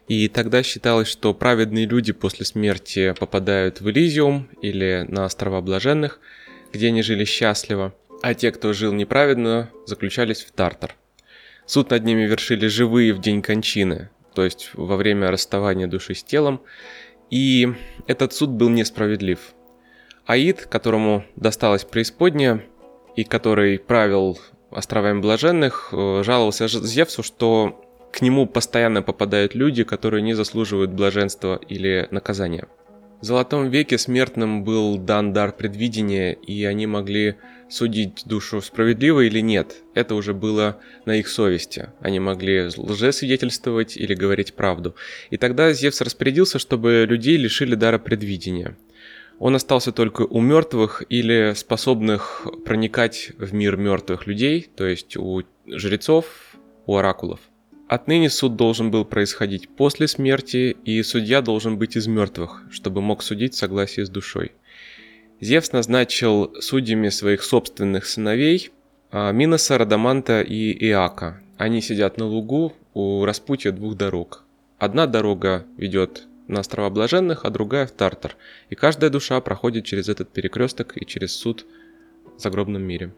и 0.09 0.27
тогда 0.29 0.65
считалось, 0.65 1.07
что 1.07 1.33
праведные 1.35 1.87
люди 1.87 2.13
после 2.13 2.45
смерти 2.45 3.15
попадают 3.19 3.81
в 3.81 3.89
Элизиум 3.89 4.49
или 4.61 5.07
на 5.09 5.25
острова 5.25 5.61
Блаженных, 5.61 6.19
где 6.73 6.89
они 6.89 7.03
жили 7.03 7.25
счастливо. 7.25 7.95
а 8.23 8.35
те, 8.35 8.51
кто 8.51 8.73
жил 8.73 8.93
неправедно, 8.93 9.71
заключались 9.87 10.43
в 10.43 10.51
Тартар. 10.51 10.97
Суд 11.65 11.91
над 11.91 12.03
ними 12.03 12.23
вершили 12.23 12.67
живые 12.67 13.13
в 13.13 13.21
день 13.21 13.41
кончины, 13.41 14.11
то 14.39 14.45
есть 14.45 14.71
во 14.75 14.97
время 14.97 15.33
расставания 15.33 15.89
души 15.89 16.15
с 16.15 16.23
телом, 16.23 16.61
и 17.29 17.75
этот 18.07 18.33
суд 18.33 18.51
был 18.51 18.69
несправедлив. 18.69 19.41
Аид, 20.27 20.65
которому 20.67 21.25
досталась 21.35 21.83
преисподняя, 21.83 22.63
и 23.17 23.25
который 23.25 23.81
правил 23.81 24.39
островами 24.71 25.19
блаженных, 25.19 25.89
э, 25.91 26.23
жаловался 26.25 26.69
Зевсу, 26.69 27.25
что 27.25 27.85
к 28.13 28.21
нему 28.21 28.47
постоянно 28.47 29.03
попадают 29.03 29.57
люди, 29.57 29.83
которые 29.83 30.23
не 30.23 30.35
заслуживают 30.35 30.93
блаженства 30.93 31.57
или 31.57 32.07
наказания. 32.13 32.69
В 33.21 33.25
Золотом 33.25 33.69
веке 33.69 33.99
смертным 33.99 34.63
был 34.63 34.97
дан 34.97 35.33
дар 35.33 35.53
предвидения, 35.53 36.35
и 36.35 36.65
они 36.65 36.87
могли 36.87 37.35
судить 37.69 38.23
душу 38.27 38.63
справедливо 38.63 39.27
или 39.27 39.41
нет. 39.41 39.83
Это 39.95 40.15
уже 40.15 40.35
было 40.35 40.79
на 41.05 41.17
их 41.17 41.27
совести. 41.27 41.91
Они 42.01 42.21
могли 42.21 42.69
лжесвидетельствовать 42.77 43.97
или 43.97 44.15
говорить 44.15 44.55
правду. 44.55 44.95
И 45.31 45.37
тогда 45.37 45.73
Зевс 45.73 46.01
распорядился, 46.01 46.61
чтобы 46.61 47.07
людей 47.09 47.37
лишили 47.37 47.75
дара 47.75 47.99
предвидения. 47.99 48.77
Он 49.41 49.57
остался 49.57 49.91
только 49.91 50.23
у 50.23 50.41
мертвых 50.41 51.03
или 51.09 51.55
способных 51.57 52.47
проникать 52.65 53.33
в 53.37 53.53
мир 53.53 53.77
мертвых 53.77 54.29
людей, 54.29 54.69
то 54.77 54.87
есть 54.87 55.17
у 55.17 55.43
жрецов, 55.67 56.27
у 56.87 56.97
оракулов. 56.97 57.41
Отныне 57.89 58.29
суд 58.29 58.57
должен 58.57 58.91
был 58.91 59.07
происходить 59.07 59.71
после 59.71 60.09
смерти, 60.09 60.77
и 60.85 61.03
судья 61.03 61.41
должен 61.41 61.79
быть 61.79 61.97
из 61.97 62.07
мертвых, 62.07 62.63
чтобы 62.71 63.01
мог 63.01 63.23
судить 63.23 63.55
в 63.55 63.57
согласии 63.57 64.03
с 64.03 64.11
душой. 64.11 64.53
Зевс 65.41 65.73
назначил 65.73 66.55
судьями 66.61 67.09
своих 67.09 67.43
собственных 67.43 68.05
сыновей 68.05 68.71
а, 69.11 69.33
Миноса, 69.33 69.79
Радаманта 69.79 70.43
и 70.43 70.73
Иака. 70.89 71.41
Они 71.57 71.81
сидят 71.81 72.19
на 72.19 72.27
лугу 72.27 72.75
у 72.93 73.25
распутья 73.25 73.73
двух 73.73 73.97
дорог. 73.97 74.45
Одна 74.79 75.07
дорога 75.07 75.65
ведет 75.79 76.27
на 76.47 76.61
острова 76.61 76.91
Блаженных, 76.91 77.47
а 77.47 77.51
другая 77.51 77.87
в 77.87 77.93
Тартар. 77.93 78.37
И 78.69 78.75
каждая 78.75 79.09
душа 79.09 79.41
проходит 79.41 79.87
через 79.87 80.11
этот 80.11 80.29
перекресток 80.29 80.95
и 80.97 81.07
через 81.07 81.35
суд 81.35 81.65
в 82.37 82.41
загробном 82.41 82.83
мире. 82.83 83.13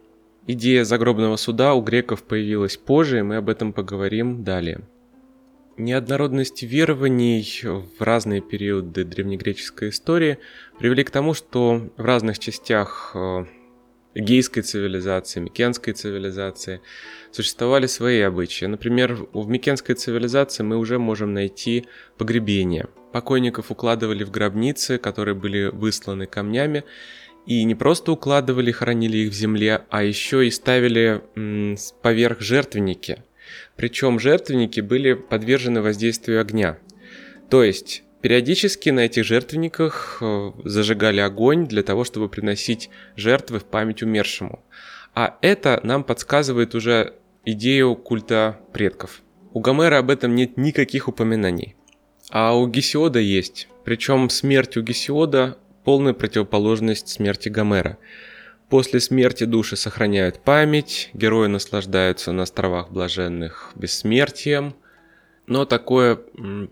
Идея 0.52 0.82
загробного 0.82 1.36
суда 1.36 1.74
у 1.74 1.80
греков 1.80 2.24
появилась 2.24 2.76
позже, 2.76 3.20
и 3.20 3.22
мы 3.22 3.36
об 3.36 3.48
этом 3.48 3.72
поговорим 3.72 4.42
далее. 4.42 4.80
Неоднородность 5.76 6.64
верований 6.64 7.62
в 7.62 8.02
разные 8.02 8.40
периоды 8.40 9.04
древнегреческой 9.04 9.90
истории 9.90 10.38
привели 10.80 11.04
к 11.04 11.10
тому, 11.12 11.34
что 11.34 11.92
в 11.96 12.04
разных 12.04 12.40
частях 12.40 13.12
э, 13.14 13.44
эгейской 14.14 14.64
цивилизации, 14.64 15.38
микенской 15.38 15.92
цивилизации 15.92 16.80
существовали 17.30 17.86
свои 17.86 18.18
обычаи. 18.18 18.64
Например, 18.64 19.14
в 19.32 19.48
микенской 19.48 19.94
цивилизации 19.94 20.64
мы 20.64 20.78
уже 20.78 20.98
можем 20.98 21.32
найти 21.32 21.86
погребение. 22.18 22.88
Покойников 23.12 23.70
укладывали 23.70 24.24
в 24.24 24.32
гробницы, 24.32 24.98
которые 24.98 25.36
были 25.36 25.66
высланы 25.66 26.26
камнями, 26.26 26.82
и 27.50 27.64
не 27.64 27.74
просто 27.74 28.12
укладывали, 28.12 28.70
хранили 28.70 29.16
их 29.18 29.32
в 29.32 29.34
земле, 29.34 29.82
а 29.90 30.04
еще 30.04 30.46
и 30.46 30.52
ставили 30.52 31.20
м, 31.34 31.76
поверх 32.00 32.40
жертвенники. 32.40 33.24
Причем 33.74 34.20
жертвенники 34.20 34.78
были 34.78 35.14
подвержены 35.14 35.82
воздействию 35.82 36.40
огня. 36.40 36.78
То 37.48 37.64
есть 37.64 38.04
периодически 38.20 38.90
на 38.90 39.00
этих 39.00 39.24
жертвенниках 39.24 40.18
э, 40.20 40.52
зажигали 40.62 41.18
огонь 41.18 41.66
для 41.66 41.82
того, 41.82 42.04
чтобы 42.04 42.28
приносить 42.28 42.88
жертвы 43.16 43.58
в 43.58 43.64
память 43.64 44.04
умершему. 44.04 44.64
А 45.16 45.36
это 45.42 45.80
нам 45.82 46.04
подсказывает 46.04 46.76
уже 46.76 47.14
идею 47.44 47.96
культа 47.96 48.60
предков. 48.72 49.22
У 49.52 49.58
Гомера 49.58 49.98
об 49.98 50.10
этом 50.10 50.36
нет 50.36 50.56
никаких 50.56 51.08
упоминаний. 51.08 51.74
А 52.30 52.56
у 52.56 52.68
Гесиода 52.68 53.18
есть. 53.18 53.66
Причем 53.84 54.30
смерть 54.30 54.76
у 54.76 54.82
Гесиода 54.82 55.58
полная 55.84 56.12
противоположность 56.12 57.08
смерти 57.08 57.48
Гомера. 57.48 57.98
После 58.68 59.00
смерти 59.00 59.44
души 59.44 59.76
сохраняют 59.76 60.40
память, 60.40 61.10
герои 61.12 61.48
наслаждаются 61.48 62.32
на 62.32 62.44
островах 62.44 62.90
блаженных 62.90 63.72
бессмертием. 63.74 64.74
Но 65.46 65.64
такое 65.64 66.20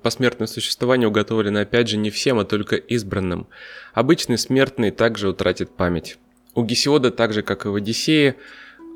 посмертное 0.02 0.46
существование 0.46 1.08
уготовлено 1.08 1.60
опять 1.60 1.88
же 1.88 1.96
не 1.96 2.10
всем, 2.10 2.38
а 2.38 2.44
только 2.44 2.76
избранным. 2.76 3.48
Обычный 3.92 4.38
смертный 4.38 4.92
также 4.92 5.28
утратит 5.28 5.70
память. 5.70 6.18
У 6.54 6.62
Гесиода, 6.62 7.10
так 7.10 7.32
же 7.32 7.42
как 7.42 7.66
и 7.66 7.68
в 7.68 7.74
Одиссее, 7.74 8.36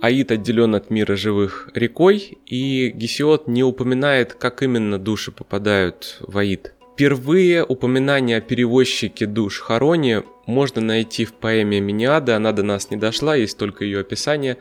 Аид 0.01 0.31
отделен 0.31 0.75
от 0.77 0.91
мира 0.91 1.17
живых 1.17 1.71
рекой, 1.75 2.39
и 2.47 2.91
Гесиод 2.91 3.49
не 3.49 3.65
упоминает, 3.65 4.35
как 4.35 4.63
именно 4.63 4.99
души 4.99 5.33
попадают 5.33 6.19
в 6.21 6.39
Аид. 6.39 6.75
Впервые 7.03 7.65
упоминание 7.65 8.37
о 8.37 8.41
перевозчике 8.41 9.27
душ 9.27 9.59
Хароне 9.59 10.23
можно 10.47 10.81
найти 10.81 11.25
в 11.25 11.33
поэме 11.33 11.81
Миниада, 11.81 12.37
она 12.37 12.53
до 12.53 12.63
нас 12.63 12.93
не 12.93 12.97
дошла, 12.97 13.35
есть 13.35 13.59
только 13.59 13.85
ее 13.85 13.99
описание. 13.99 14.57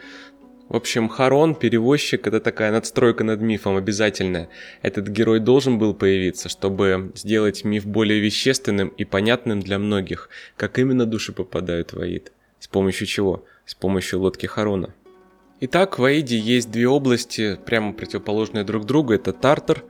В 0.68 0.76
общем, 0.76 1.08
Харон, 1.08 1.54
перевозчик, 1.54 2.26
это 2.26 2.40
такая 2.40 2.72
надстройка 2.72 3.24
над 3.24 3.42
мифом 3.42 3.78
обязательная. 3.78 4.50
Этот 4.82 5.08
герой 5.08 5.40
должен 5.40 5.78
был 5.78 5.94
появиться, 5.94 6.50
чтобы 6.50 7.12
сделать 7.14 7.64
миф 7.64 7.86
более 7.86 8.20
вещественным 8.20 8.88
и 8.88 9.06
понятным 9.06 9.60
для 9.60 9.78
многих, 9.78 10.28
как 10.58 10.80
именно 10.80 11.06
души 11.06 11.34
попадают 11.34 11.94
в 11.94 12.00
Аид. 12.00 12.32
С 12.58 12.68
помощью 12.68 13.06
чего? 13.06 13.46
С 13.68 13.76
помощью 13.76 14.20
лодки 14.20 14.48
Харона. 14.48 14.96
Итак, 15.60 16.00
в 16.00 16.04
Аиде 16.04 16.40
есть 16.40 16.72
две 16.72 16.88
области, 16.88 17.60
прямо 17.68 17.94
противоположные 17.94 18.64
друг 18.64 18.88
другу. 18.88 19.14
Это 19.14 19.32
Тартар 19.32 19.84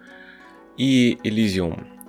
и 0.75 1.17
Элизиум. 1.23 2.00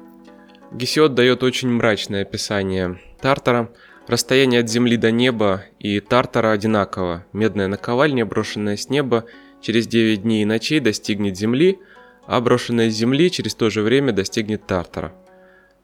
Гесиод 0.75 1.15
дает 1.15 1.43
очень 1.43 1.69
мрачное 1.69 2.23
описание 2.23 2.99
Тартара. 3.21 3.71
Расстояние 4.07 4.61
от 4.61 4.71
земли 4.71 4.97
до 4.97 5.11
неба 5.11 5.65
и 5.79 6.01
Тартара 6.01 6.51
одинаково. 6.51 7.27
Медная 7.35 7.69
наковальня, 7.69 8.25
брошенная 8.25 8.77
с 8.77 8.89
неба, 8.89 9.27
через 9.61 9.87
9 9.87 10.23
дней 10.23 10.43
и 10.43 10.47
ночей 10.47 10.81
достигнет 10.81 11.37
земли, 11.37 11.79
а 12.27 12.41
брошенная 12.41 12.91
с 12.91 12.95
земли 12.95 13.31
через 13.31 13.55
то 13.55 13.69
же 13.69 13.83
время 13.83 14.13
достигнет 14.13 14.67
Тартара. 14.67 15.13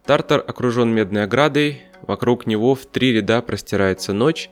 Тартар 0.06 0.42
окружен 0.46 0.88
медной 0.88 1.24
оградой, 1.24 1.82
вокруг 2.02 2.46
него 2.46 2.74
в 2.74 2.86
три 2.86 3.12
ряда 3.12 3.42
простирается 3.42 4.14
ночь, 4.14 4.48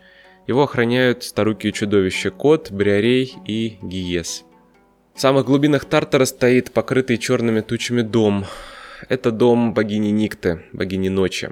его 0.46 0.62
охраняют 0.64 1.25
старуки 1.25 1.70
чудовища 1.70 2.31
Кот, 2.31 2.70
Бриарей 2.70 3.35
и 3.46 3.79
Гиес. 3.83 4.44
В 5.14 5.20
самых 5.20 5.46
глубинах 5.46 5.87
Тартара 5.87 6.27
стоит 6.27 6.72
покрытый 6.72 7.16
черными 7.16 7.62
тучами 7.62 8.03
дом, 8.03 8.44
это 9.09 9.30
дом 9.30 9.74
богини 9.74 10.11
Никты, 10.11 10.62
богини 10.72 11.09
ночи. 11.09 11.50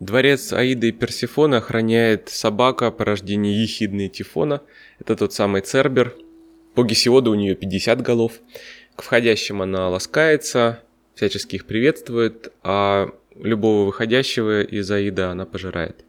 Дворец 0.00 0.52
Аиды 0.52 0.88
и 0.88 0.92
Персифона 0.92 1.58
охраняет 1.58 2.28
собака 2.28 2.90
по 2.90 3.04
рождению 3.04 3.60
Ехидны 3.60 4.06
и 4.06 4.08
Тифона. 4.08 4.60
Это 4.98 5.14
тот 5.14 5.32
самый 5.32 5.60
Цербер. 5.60 6.14
По 6.74 6.82
Гесиоду 6.82 7.30
у 7.30 7.34
нее 7.34 7.54
50 7.54 8.02
голов. 8.02 8.32
К 8.96 9.02
входящим 9.02 9.62
она 9.62 9.88
ласкается, 9.88 10.82
всячески 11.14 11.56
их 11.56 11.66
приветствует, 11.66 12.52
а 12.62 13.10
любого 13.36 13.86
выходящего 13.86 14.62
из 14.62 14.90
Аида 14.90 15.30
она 15.30 15.46
пожирает. 15.46 16.04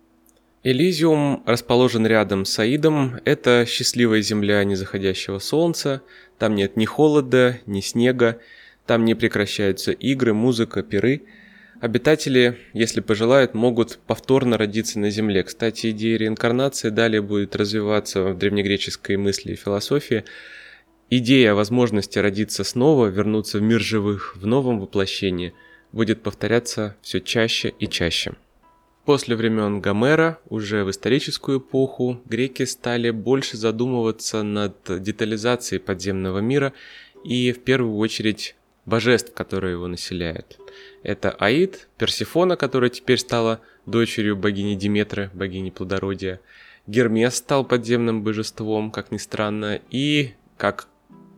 Элизиум 0.64 1.44
расположен 1.46 2.08
рядом 2.08 2.46
с 2.46 2.58
Аидом. 2.58 3.20
Это 3.26 3.66
счастливая 3.68 4.22
земля 4.22 4.64
незаходящего 4.64 5.40
солнца. 5.40 6.02
Там 6.40 6.56
нет 6.56 6.78
ни 6.78 6.86
холода, 6.86 7.60
ни 7.66 7.82
снега. 7.82 8.40
Там 8.86 9.06
не 9.06 9.16
прекращаются 9.16 9.92
игры, 9.92 10.34
музыка, 10.34 10.84
пиры. 10.84 11.24
Обитатели, 11.80 12.58
если 12.74 13.02
пожелают, 13.02 13.54
могут 13.54 14.00
повторно 14.08 14.58
родиться 14.58 15.00
на 15.00 15.10
Земле. 15.10 15.44
Кстати, 15.44 15.92
идея 15.92 16.18
реинкарнации 16.18 16.90
далее 16.90 17.22
будет 17.22 17.56
развиваться 17.56 18.24
в 18.24 18.38
древнегреческой 18.38 19.18
мысли 19.18 19.54
и 19.54 19.58
философии. 19.58 20.24
Идея 21.10 21.54
возможности 21.54 22.20
родиться 22.20 22.64
снова, 22.64 23.08
вернуться 23.08 23.60
в 23.60 23.62
мир 23.62 23.80
живых 23.80 24.36
в 24.36 24.46
новом 24.46 24.80
воплощении 24.80 25.54
будет 25.92 26.24
повторяться 26.24 26.98
все 27.02 27.22
чаще 27.22 27.74
и 27.80 27.88
чаще. 27.88 28.34
После 29.06 29.36
времен 29.36 29.82
Гомера, 29.82 30.40
уже 30.48 30.84
в 30.86 30.90
историческую 30.90 31.60
эпоху, 31.60 32.22
греки 32.26 32.64
стали 32.64 33.10
больше 33.10 33.58
задумываться 33.58 34.44
над 34.44 34.78
детализацией 34.88 35.82
подземного 35.82 36.40
мира 36.40 36.74
и 37.26 37.52
в 37.52 37.60
первую 37.64 37.98
очередь 37.98 38.56
божеств, 38.86 39.34
которые 39.34 39.74
его 39.74 39.88
населяют. 39.88 40.60
Это 41.04 41.32
Аид, 41.32 41.88
Персифона, 41.98 42.56
которая 42.56 42.90
теперь 42.90 43.18
стала 43.18 43.62
дочерью 43.86 44.36
богини 44.36 44.76
Диметры, 44.76 45.30
богини 45.34 45.70
плодородия. 45.70 46.40
Гермес 46.88 47.36
стал 47.36 47.66
подземным 47.66 48.24
божеством, 48.24 48.92
как 48.92 49.12
ни 49.12 49.18
странно, 49.18 49.80
и, 49.90 50.34
как 50.58 50.88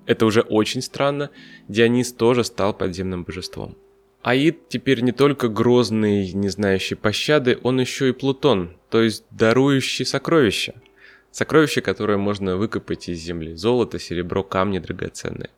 это 0.05 0.25
уже 0.25 0.41
очень 0.41 0.81
странно, 0.81 1.29
Дионис 1.67 2.11
тоже 2.13 2.43
стал 2.43 2.73
подземным 2.73 3.23
божеством. 3.23 3.77
Аид 4.21 4.69
теперь 4.69 5.01
не 5.01 5.11
только 5.11 5.49
грозный, 5.49 6.31
не 6.31 6.49
знающий 6.49 6.95
пощады, 6.95 7.59
он 7.61 7.79
еще 7.79 8.09
и 8.09 8.11
Плутон, 8.11 8.75
то 8.89 9.03
есть 9.03 9.23
дарующий 9.29 10.05
сокровища. 10.05 10.73
Сокровища, 11.31 11.81
которые 11.81 12.17
можно 12.17 12.55
выкопать 12.57 13.09
из 13.09 13.19
земли. 13.19 13.55
Золото, 13.55 13.99
серебро, 13.99 14.41
камни 14.41 14.79
драгоценные. 14.79 15.49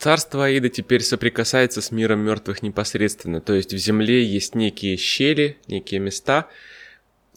Царство 0.00 0.46
Аида 0.46 0.70
теперь 0.70 1.02
соприкасается 1.02 1.82
с 1.82 1.90
миром 1.90 2.20
мертвых 2.20 2.62
непосредственно, 2.62 3.42
то 3.42 3.52
есть 3.52 3.74
в 3.74 3.76
земле 3.76 4.24
есть 4.24 4.54
некие 4.54 4.96
щели, 4.96 5.58
некие 5.66 6.00
места, 6.00 6.48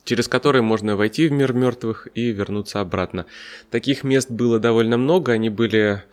через 0.06 0.30
которые 0.30 0.62
можно 0.62 0.95
войти 0.95 1.28
в 1.28 1.34
мир 1.34 1.52
мертвых 1.52 2.08
и 2.15 2.32
вернуться 2.32 2.80
обратно. 2.80 3.26
Таких 3.69 4.06
мест 4.06 4.32
было 4.32 4.62
довольно 4.62 4.95
много, 4.95 5.34
они 5.34 5.49
были 5.49 6.04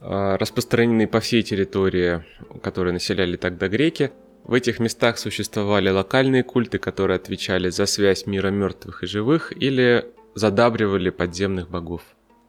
э, 0.00 0.36
распространены 0.36 1.06
по 1.06 1.20
всей 1.20 1.42
территории, 1.42 2.24
которые 2.62 2.94
населяли 2.94 3.36
тогда 3.36 3.68
греки. 3.68 4.10
В 4.44 4.54
этих 4.54 4.78
местах 4.78 5.18
существовали 5.18 5.90
локальные 5.90 6.42
культы, 6.42 6.78
которые 6.78 7.16
отвечали 7.16 7.68
за 7.68 7.84
связь 7.84 8.24
мира 8.24 8.48
мертвых 8.48 9.02
и 9.02 9.06
живых 9.06 9.52
или 9.54 10.06
задабривали 10.34 11.10
подземных 11.10 11.68
богов. 11.68 12.00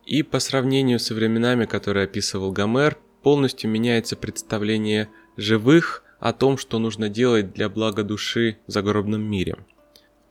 И 0.06 0.24
по 0.24 0.39
сравнению 0.39 0.98
с 0.98 1.10
временами, 1.10 1.65
которые 1.65 2.06
описывал 2.06 2.54
Гомер, 2.54 2.98
полностью 3.30 3.70
меняется 3.70 4.15
представление 4.15 5.08
живых 5.38 6.04
о 6.20 6.34
том, 6.34 6.58
что 6.58 6.80
нужно 6.80 7.10
делать 7.10 7.54
для 7.54 7.70
блага 7.70 8.02
души 8.02 8.58
в 8.65 8.72
загробном 8.72 9.22
мире– 9.22 9.56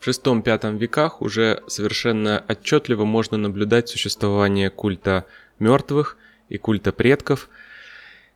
в 0.00 0.06
VI-V 0.06 0.78
веках 0.78 1.22
уже 1.22 1.62
совершенно 1.66 2.44
отчетливо 2.48 3.04
можно 3.04 3.36
наблюдать 3.36 3.88
существование 3.88 4.70
культа 4.70 5.24
мертвых 5.58 6.16
и 6.48 6.56
культа 6.56 6.92
предков. 6.92 7.48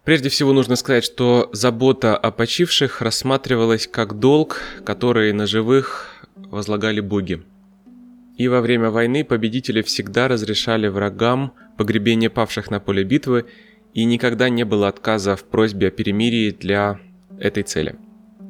Прежде 0.05 0.29
всего 0.29 0.53
нужно 0.53 0.75
сказать, 0.75 1.05
что 1.05 1.49
забота 1.53 2.17
о 2.17 2.33
почивших 2.33 3.01
рассматривалась 3.01 3.87
как 3.87 4.19
долг, 4.19 4.61
который 4.85 5.33
на 5.33 5.47
живых 5.47 6.09
возлагали 6.35 7.01
боги. 7.01 7.43
И 8.37 8.49
во 8.49 8.61
время 8.61 8.91
войны 8.91 9.25
победители 9.25 9.83
всегда 9.83 10.27
разрешали 10.27 10.89
врагам 10.89 11.53
погребение 11.77 12.31
павших 12.31 12.71
на 12.71 12.81
поле 12.81 13.05
битвы, 13.05 13.47
и 13.95 14.05
никогда 14.05 14.49
не 14.49 14.65
было 14.65 14.89
отказа 14.89 15.37
в 15.37 15.45
просьбе 15.45 15.89
о 15.89 15.91
перемирии 15.91 16.51
для 16.51 17.01
этой 17.39 17.63
цели. 17.63 17.97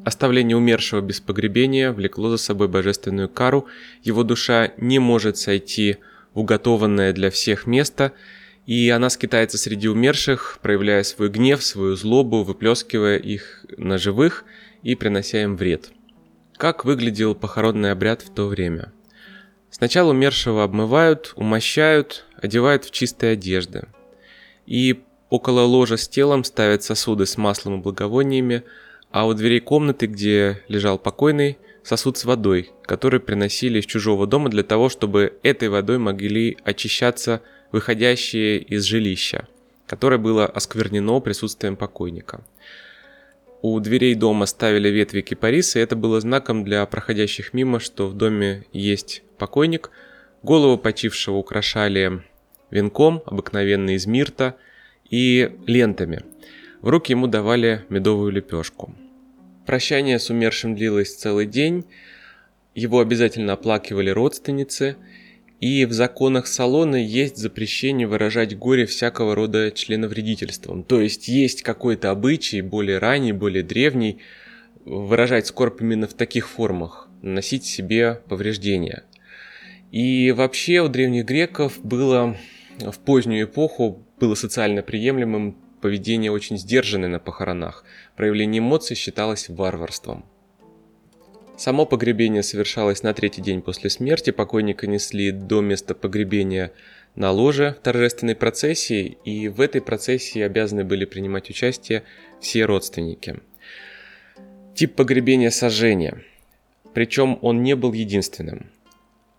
Оставление 0.05 0.57
умершего 0.57 1.01
без 1.01 1.21
погребения 1.21 1.93
влекло 1.93 2.31
за 2.31 2.37
собой 2.37 2.69
божественную 2.69 3.29
кару, 3.29 3.67
его 4.03 4.25
душа 4.25 4.73
не 4.77 4.99
может 4.99 5.37
сойти 5.37 5.99
в 6.35 6.41
уготованное 6.41 7.13
для 7.13 7.31
всех 7.31 7.67
место, 7.67 8.13
и 8.67 8.89
она 8.91 9.11
скитается 9.11 9.59
среди 9.59 9.89
умерших, 9.89 10.59
проявляя 10.63 11.03
свой 11.03 11.29
гнев, 11.29 11.63
свою 11.63 11.95
злобу, 11.97 12.43
выплескивая 12.43 13.17
их 13.17 13.65
на 13.77 13.99
живых 13.99 14.45
и 14.83 14.95
принося 14.95 15.43
им 15.43 15.57
вред. 15.57 15.91
Как 16.57 16.85
выглядел 16.85 17.35
похоронный 17.35 17.93
обряд 17.93 18.23
в 18.23 18.33
то 18.33 18.47
время? 18.47 18.93
Сначала 19.71 20.11
умершего 20.11 20.65
обмывают, 20.65 21.33
умощают, 21.37 22.27
одевают 22.37 22.85
в 22.85 22.91
чистые 22.91 23.33
одежды. 23.33 23.89
И 24.67 25.03
около 25.33 25.63
ложа 25.63 25.97
с 25.97 26.09
телом 26.09 26.45
ставят 26.45 26.83
сосуды 26.83 27.25
с 27.25 27.39
маслом 27.39 27.79
и 27.79 27.83
благовониями, 27.83 28.65
а 29.11 29.27
у 29.27 29.33
дверей 29.33 29.61
комнаты, 29.61 30.05
где 30.05 30.61
лежал 30.69 30.99
покойный, 30.99 31.57
сосуд 31.83 32.19
с 32.19 32.27
водой, 32.27 32.71
который 32.83 33.19
приносили 33.19 33.81
из 33.81 33.87
чужого 33.87 34.27
дома 34.27 34.51
для 34.51 34.63
того, 34.63 34.91
чтобы 34.91 35.39
этой 35.43 35.71
водой 35.71 35.97
могли 35.97 36.59
очищаться 36.65 37.41
выходящие 37.73 38.59
из 38.59 38.85
жилища, 38.85 39.49
которое 39.87 40.19
было 40.19 40.45
осквернено 40.45 41.19
присутствием 41.21 41.77
покойника. 41.77 42.45
У 43.63 43.81
дверей 43.81 44.15
дома 44.15 44.45
ставили 44.45 44.91
ветви 44.91 45.23
кипариса, 45.23 45.79
и 45.79 45.83
это 45.83 45.97
было 45.97 46.21
знаком 46.21 46.63
для 46.63 46.85
проходящих 46.85 47.55
мимо, 47.55 47.81
что 47.81 48.07
в 48.07 48.15
доме 48.15 48.67
есть 48.75 49.23
покойник. 49.39 49.93
Голову 50.43 50.77
почившего 50.77 51.37
украшали 51.37 52.23
венком, 52.71 53.23
обыкновенно 53.25 53.95
из 53.95 54.07
мирта, 54.07 54.57
и 55.13 55.53
лентами. 55.67 56.23
В 56.81 56.89
руки 56.89 57.13
ему 57.13 57.29
давали 57.29 57.85
медовую 57.91 58.33
лепешку. 58.33 58.93
Прощание 59.67 60.19
с 60.19 60.31
умершим 60.31 60.75
длилось 60.75 61.15
целый 61.15 61.47
день, 61.47 61.85
его 62.75 62.99
обязательно 62.99 63.53
оплакивали 63.53 64.11
родственницы, 64.11 64.97
и 65.61 65.85
в 65.85 65.93
законах 65.93 66.49
салона 66.49 66.97
есть 66.97 67.37
запрещение 67.37 68.09
выражать 68.09 68.57
горе 68.57 68.87
всякого 68.87 69.37
рода 69.37 69.71
членовредительством. 69.71 70.83
То 70.83 71.01
есть 71.01 71.29
есть 71.29 71.63
какой-то 71.63 72.11
обычай, 72.11 72.63
более 72.63 72.99
ранний, 72.99 73.33
более 73.33 73.63
древний, 73.63 74.19
выражать 74.85 75.47
скорбь 75.47 75.81
именно 75.83 76.09
в 76.09 76.15
таких 76.15 76.49
формах, 76.49 77.09
наносить 77.21 77.65
себе 77.65 78.21
повреждения. 78.29 79.05
И 79.93 80.33
вообще 80.33 80.81
у 80.81 80.89
древних 80.89 81.27
греков 81.27 81.79
было 81.85 82.37
в 82.81 82.99
позднюю 82.99 83.45
эпоху 83.45 84.05
было 84.23 84.37
социально 84.37 84.83
приемлемым 84.83 85.57
поведение 85.81 86.31
очень 86.31 86.57
сдержанное 86.57 87.09
на 87.09 87.19
похоронах, 87.19 87.85
проявление 88.17 88.61
эмоций 88.61 88.95
считалось 88.95 89.49
варварством. 89.49 90.25
Само 91.57 91.87
погребение 91.87 92.45
совершалось 92.45 93.03
на 93.03 93.15
третий 93.15 93.43
день 93.43 93.63
после 93.63 93.91
смерти, 93.91 94.31
покойника 94.31 94.87
несли 94.87 95.33
до 95.33 95.61
места 95.61 95.97
погребения 95.97 96.71
на 97.17 97.33
ложе 97.33 97.75
в 97.81 97.83
торжественной 97.83 98.37
процессии, 98.37 99.19
и 99.25 99.49
в 99.49 99.61
этой 99.61 99.81
процессии 99.81 100.41
обязаны 100.41 100.85
были 100.85 101.05
принимать 101.05 101.51
участие 101.51 102.05
все 102.41 102.65
родственники. 102.65 103.41
Тип 104.77 104.95
погребения 104.95 105.51
сожжения. 105.51 106.23
Причем 106.95 107.41
он 107.43 107.65
не 107.65 107.75
был 107.75 107.93
единственным. 107.93 108.71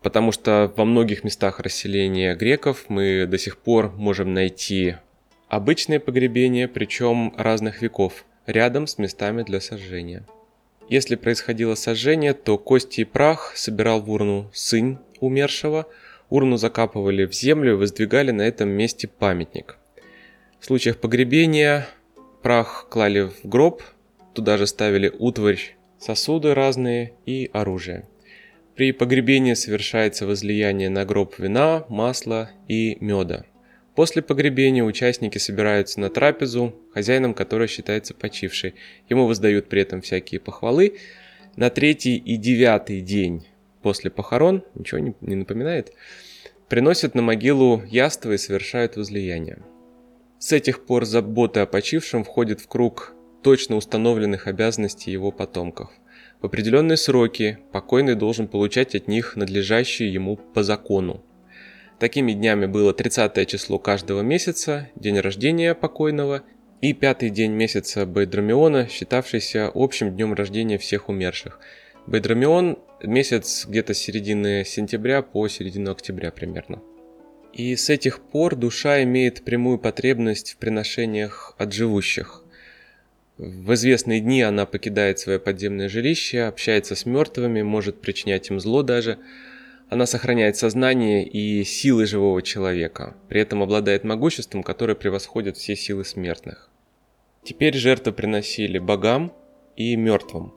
Потому 0.03 0.31
что 0.31 0.71
во 0.75 0.85
многих 0.85 1.23
местах 1.23 1.59
расселения 1.59 2.35
греков 2.35 2.85
мы 2.89 3.25
до 3.25 3.37
сих 3.37 3.57
пор 3.57 3.91
можем 3.91 4.33
найти 4.33 4.95
Обычное 5.53 5.99
погребение, 5.99 6.67
причем 6.67 7.31
разных 7.37 7.83
веков, 7.83 8.25
рядом 8.47 8.87
с 8.87 8.97
местами 8.97 9.43
для 9.43 9.61
сожжения. 9.61 10.25
Если 10.89 11.15
происходило 11.15 11.75
сожжение, 11.75 12.33
то 12.33 12.57
кости 12.57 13.01
и 13.01 13.03
прах 13.03 13.53
собирал 13.55 14.01
в 14.01 14.09
урну 14.09 14.49
сын 14.51 14.97
умершего, 15.19 15.87
урну 16.31 16.57
закапывали 16.57 17.25
в 17.25 17.35
землю 17.35 17.73
и 17.73 17.75
воздвигали 17.75 18.31
на 18.31 18.41
этом 18.41 18.69
месте 18.69 19.07
памятник. 19.07 19.77
В 20.59 20.65
случаях 20.65 20.97
погребения 20.97 21.87
прах 22.41 22.87
клали 22.89 23.29
в 23.29 23.45
гроб, 23.47 23.83
туда 24.33 24.57
же 24.57 24.65
ставили 24.65 25.13
утварь, 25.19 25.75
сосуды 25.99 26.55
разные 26.55 27.13
и 27.27 27.51
оружие. 27.53 28.07
При 28.75 28.91
погребении 28.91 29.53
совершается 29.53 30.25
возлияние 30.25 30.89
на 30.89 31.05
гроб 31.05 31.37
вина, 31.37 31.85
масла 31.89 32.51
и 32.67 32.97
меда– 32.99 33.45
После 33.95 34.23
погребения 34.23 34.83
участники 34.83 35.37
собираются 35.37 35.99
на 35.99 36.09
трапезу, 36.09 36.73
хозяином 36.93 37.33
которой 37.33 37.67
считается 37.67 38.15
почивший. 38.15 38.73
Ему 39.07 39.27
воздают 39.27 39.69
при 39.69 39.81
этом 39.81 40.01
всякие 40.01 40.39
похвалы. 40.39 40.97
На 41.55 41.69
третий 41.69 42.17
и 42.17 42.37
девятый 42.37 43.01
день 43.01 43.45
после 43.83 44.09
похорон, 44.09 44.63
ничего 44.73 44.99
не, 44.99 45.13
не 45.21 45.35
напоминает, 45.35 45.93
приносят 46.69 47.13
на 47.13 47.21
могилу 47.21 47.83
яство 47.85 48.31
и 48.31 48.37
совершают 48.37 48.95
возлияние. 48.95 49.59
С 50.39 50.51
этих 50.53 50.85
пор 50.85 51.05
забота 51.05 51.61
о 51.61 51.67
почившем 51.67 52.23
входит 52.23 52.61
в 52.61 52.67
круг 52.67 53.13
точно 53.43 53.75
установленных 53.75 54.47
обязанностей 54.47 55.11
его 55.11 55.31
потомков. 55.31 55.91
В 56.43 56.45
определенные 56.45 56.97
сроки 56.97 57.57
покойный 57.71 58.13
должен 58.13 58.47
получать 58.47 58.93
от 58.93 59.07
них 59.07 59.35
надлежащие 59.35 60.13
ему 60.13 60.35
по 60.35 60.61
закону 60.61 61.23
Такими 61.99 62.33
днями 62.33 62.65
было 62.65 62.93
30 62.93 63.47
число 63.47 63.79
каждого 63.79 64.19
месяца, 64.19 64.89
день 64.95 65.21
рождения 65.21 65.73
покойного, 65.73 66.43
и 66.81 66.91
пятый 66.91 67.29
день 67.29 67.53
месяца 67.53 68.05
Бейдромиона, 68.05 68.89
считавшийся 68.89 69.71
общим 69.73 70.13
днем 70.13 70.33
рождения 70.33 70.77
всех 70.77 71.07
умерших. 71.07 71.61
Бейдромион 72.07 72.77
месяц 73.01 73.65
где-то 73.65 73.93
с 73.93 73.99
середины 73.99 74.65
сентября 74.65 75.21
по 75.21 75.47
середину 75.47 75.91
октября 75.91 76.31
примерно. 76.31 76.81
И 77.53 77.73
с 77.77 77.89
этих 77.89 78.19
пор 78.19 78.57
душа 78.57 79.01
имеет 79.03 79.45
прямую 79.45 79.79
потребность 79.79 80.55
в 80.55 80.57
приношениях 80.57 81.55
от 81.57 81.71
живущих. 81.71 82.42
В 83.37 83.73
известные 83.73 84.19
дни 84.19 84.41
она 84.41 84.65
покидает 84.65 85.19
свое 85.19 85.39
подземное 85.39 85.89
жилище, 85.89 86.43
общается 86.43 86.95
с 86.95 87.05
мертвыми, 87.05 87.61
может 87.61 88.01
причинять 88.01 88.49
им 88.49 88.59
зло 88.59 88.83
даже– 88.83 89.19
она 89.93 90.07
сохраняет 90.07 90.57
сознание 90.57 91.23
и 91.23 91.63
силы 91.63 92.07
живого 92.07 92.41
человека, 92.41 93.15
при 93.29 93.41
этом 93.41 93.61
обладает 93.61 94.03
могуществом, 94.03 94.63
которое 94.63 94.95
превосходит 94.95 95.55
все 95.55 95.75
силы 95.75 96.03
смертных. 96.03 96.71
Теперь 97.43 97.75
жертвы 97.75 98.11
приносили 98.11 98.79
богам 98.79 99.31
и 99.75 99.95
мертвым. 99.95 100.51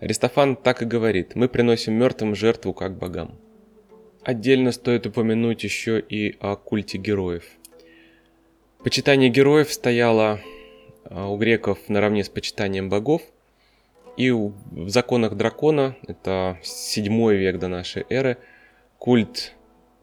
Аристофан 0.00 0.56
так 0.56 0.82
и 0.82 0.84
говорит, 0.84 1.36
мы 1.36 1.48
приносим 1.48 1.94
мертвым 1.94 2.34
жертву 2.34 2.74
как 2.74 2.98
богам. 2.98 3.38
Отдельно 4.24 4.72
стоит 4.72 5.06
упомянуть 5.06 5.62
еще 5.62 6.00
и 6.00 6.36
о 6.40 6.56
культе 6.56 6.98
героев. 6.98 7.44
Почитание 8.82 9.30
героев 9.30 9.72
стояло 9.72 10.40
у 11.10 11.36
греков 11.36 11.78
наравне 11.88 12.24
с 12.24 12.28
почитанием 12.28 12.88
богов, 12.88 13.22
и 14.16 14.30
в 14.30 14.54
законах 14.88 15.34
дракона, 15.34 15.96
это 16.06 16.58
7 16.62 17.32
век 17.32 17.58
до 17.58 17.68
нашей 17.68 18.06
эры, 18.08 18.38
культ 18.98 19.52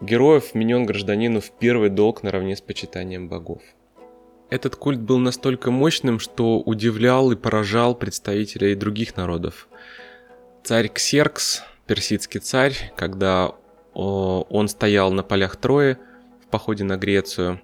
героев 0.01 0.53
вменен 0.53 0.85
гражданину 0.85 1.39
в 1.39 1.51
первый 1.51 1.89
долг 1.89 2.23
наравне 2.23 2.55
с 2.55 2.61
почитанием 2.61 3.27
богов. 3.27 3.61
Этот 4.49 4.75
культ 4.75 4.99
был 4.99 5.17
настолько 5.17 5.71
мощным, 5.71 6.19
что 6.19 6.59
удивлял 6.59 7.31
и 7.31 7.35
поражал 7.35 7.95
представителей 7.95 8.75
других 8.75 9.17
народов. 9.17 9.67
Царь 10.63 10.89
Ксеркс, 10.89 11.63
персидский 11.87 12.39
царь, 12.39 12.93
когда 12.95 13.55
он 13.95 14.67
стоял 14.67 15.11
на 15.11 15.23
полях 15.23 15.55
Трои 15.55 15.97
в 16.45 16.47
походе 16.49 16.83
на 16.83 16.97
Грецию, 16.97 17.61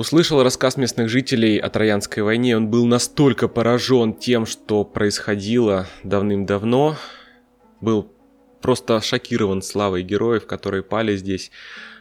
услышал 0.00 0.42
рассказ 0.42 0.78
местных 0.78 1.10
жителей 1.10 1.58
о 1.58 1.68
Троянской 1.68 2.22
войне. 2.22 2.56
Он 2.56 2.68
был 2.68 2.86
настолько 2.86 3.48
поражен 3.48 4.14
тем, 4.14 4.46
что 4.46 4.82
происходило 4.82 5.86
давным-давно, 6.04 6.96
был 7.82 8.10
просто 8.62 8.98
шокирован 9.02 9.60
славой 9.60 10.02
героев, 10.02 10.46
которые 10.46 10.82
пали 10.82 11.16
здесь, 11.16 11.50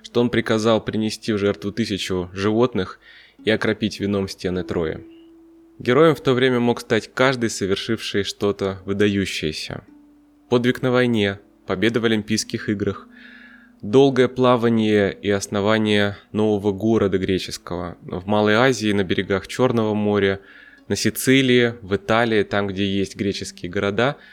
что 0.02 0.22
он 0.22 0.30
приказал 0.30 0.82
принести 0.82 1.34
в 1.34 1.38
жертву 1.38 1.74
тысячу 1.74 2.30
животных 2.32 3.02
и 3.44 3.50
окропить 3.52 4.00
вином 4.00 4.30
стены 4.30 4.64
Трои. 4.64 5.06
Героем 5.78 6.16
в 6.16 6.22
то 6.22 6.34
время 6.34 6.62
мог 6.62 6.80
стать 6.80 7.14
каждый, 7.14 7.50
совершивший 7.50 8.24
что-то 8.24 8.82
выдающееся. 8.86 9.84
Подвиг 10.50 10.82
на 10.82 10.92
войне, 10.92 11.42
победа 11.68 12.00
в 12.00 12.06
Олимпийских 12.06 12.70
играх, 12.70 13.09
долгое 13.82 14.28
плавание 14.28 15.14
и 15.14 15.30
основание 15.30 16.18
нового 16.32 16.72
города 16.72 17.18
греческого 17.18 17.98
в 18.02 18.28
Малой 18.28 18.56
Азии, 18.56 18.92
на 18.92 19.04
берегах 19.04 19.48
Черного 19.48 19.94
моря, 19.94 20.40
на 20.88 20.96
Сицилии, 20.96 21.76
в 21.82 21.96
Италии, 21.96 22.44
там, 22.44 22.68
где 22.68 22.86
есть 22.86 23.16
греческие 23.16 23.72
города– 23.72 24.18